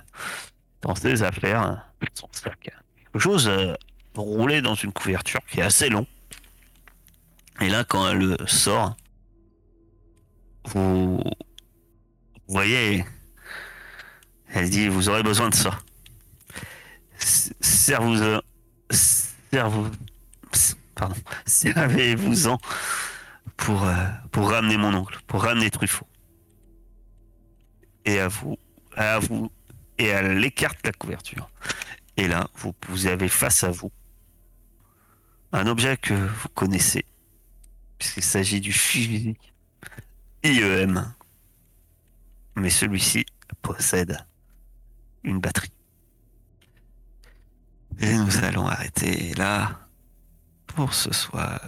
dans 0.83 0.95
ses 0.95 1.23
affaires 1.23 1.85
son 2.15 2.29
sac. 2.33 2.71
Quelque 2.97 3.19
chose 3.19 3.49
euh, 3.49 3.75
roulé 4.15 4.61
dans 4.61 4.75
une 4.75 4.93
couverture 4.93 5.41
qui 5.51 5.61
est 5.61 5.63
assez 5.63 5.89
long. 5.89 6.07
Et 7.61 7.69
là, 7.69 7.85
quand 7.85 8.09
elle 8.09 8.19
le 8.19 8.47
sort, 8.47 8.97
vous, 10.67 11.23
voyez, 12.49 13.05
elle 14.49 14.71
dit, 14.71 14.89
vous 14.89 15.09
aurez 15.09 15.23
besoin 15.23 15.51
de 15.51 15.55
ça. 15.55 15.79
Servez-vous, 17.19 18.41
servez, 18.91 19.91
pardon, 21.05 21.21
servez-vous-en 21.47 22.59
pour, 23.57 23.85
euh, 23.85 23.95
pour 24.33 24.51
ramener 24.51 24.77
mon 24.77 24.95
oncle, 24.95 25.19
pour 25.27 25.43
ramener 25.43 25.71
Truffaut. 25.71 26.07
Et 28.05 28.21
à 28.21 28.29
vous, 28.29 28.57
à 28.97 29.19
vous, 29.19 29.51
et 29.99 30.07
elle 30.07 30.45
écarte 30.45 30.79
la 30.85 30.93
couverture. 30.93 31.51
Et 32.17 32.29
là, 32.29 32.49
vous, 32.57 32.75
vous 32.89 33.07
avez 33.07 33.29
face 33.29 33.65
à 33.65 33.71
vous 33.71 33.91
un 35.53 35.67
objet 35.67 35.97
que 35.97 36.15
vous 36.15 36.49
connaissez, 36.55 37.05
puisqu'il 37.99 38.25
s'agit 38.25 38.61
du 38.61 38.73
fusil 38.73 39.37
IEM. 40.43 41.15
Mais 42.57 42.71
celui-ci 42.71 43.25
possède 43.63 44.19
une 45.23 45.41
batterie. 45.41 45.73
Et 48.01 48.13
nous 48.15 48.45
allons 48.45 48.67
arrêter 48.67 49.35
là 49.35 49.84
pour 50.75 50.93
ce 50.93 51.13
soir. 51.13 51.61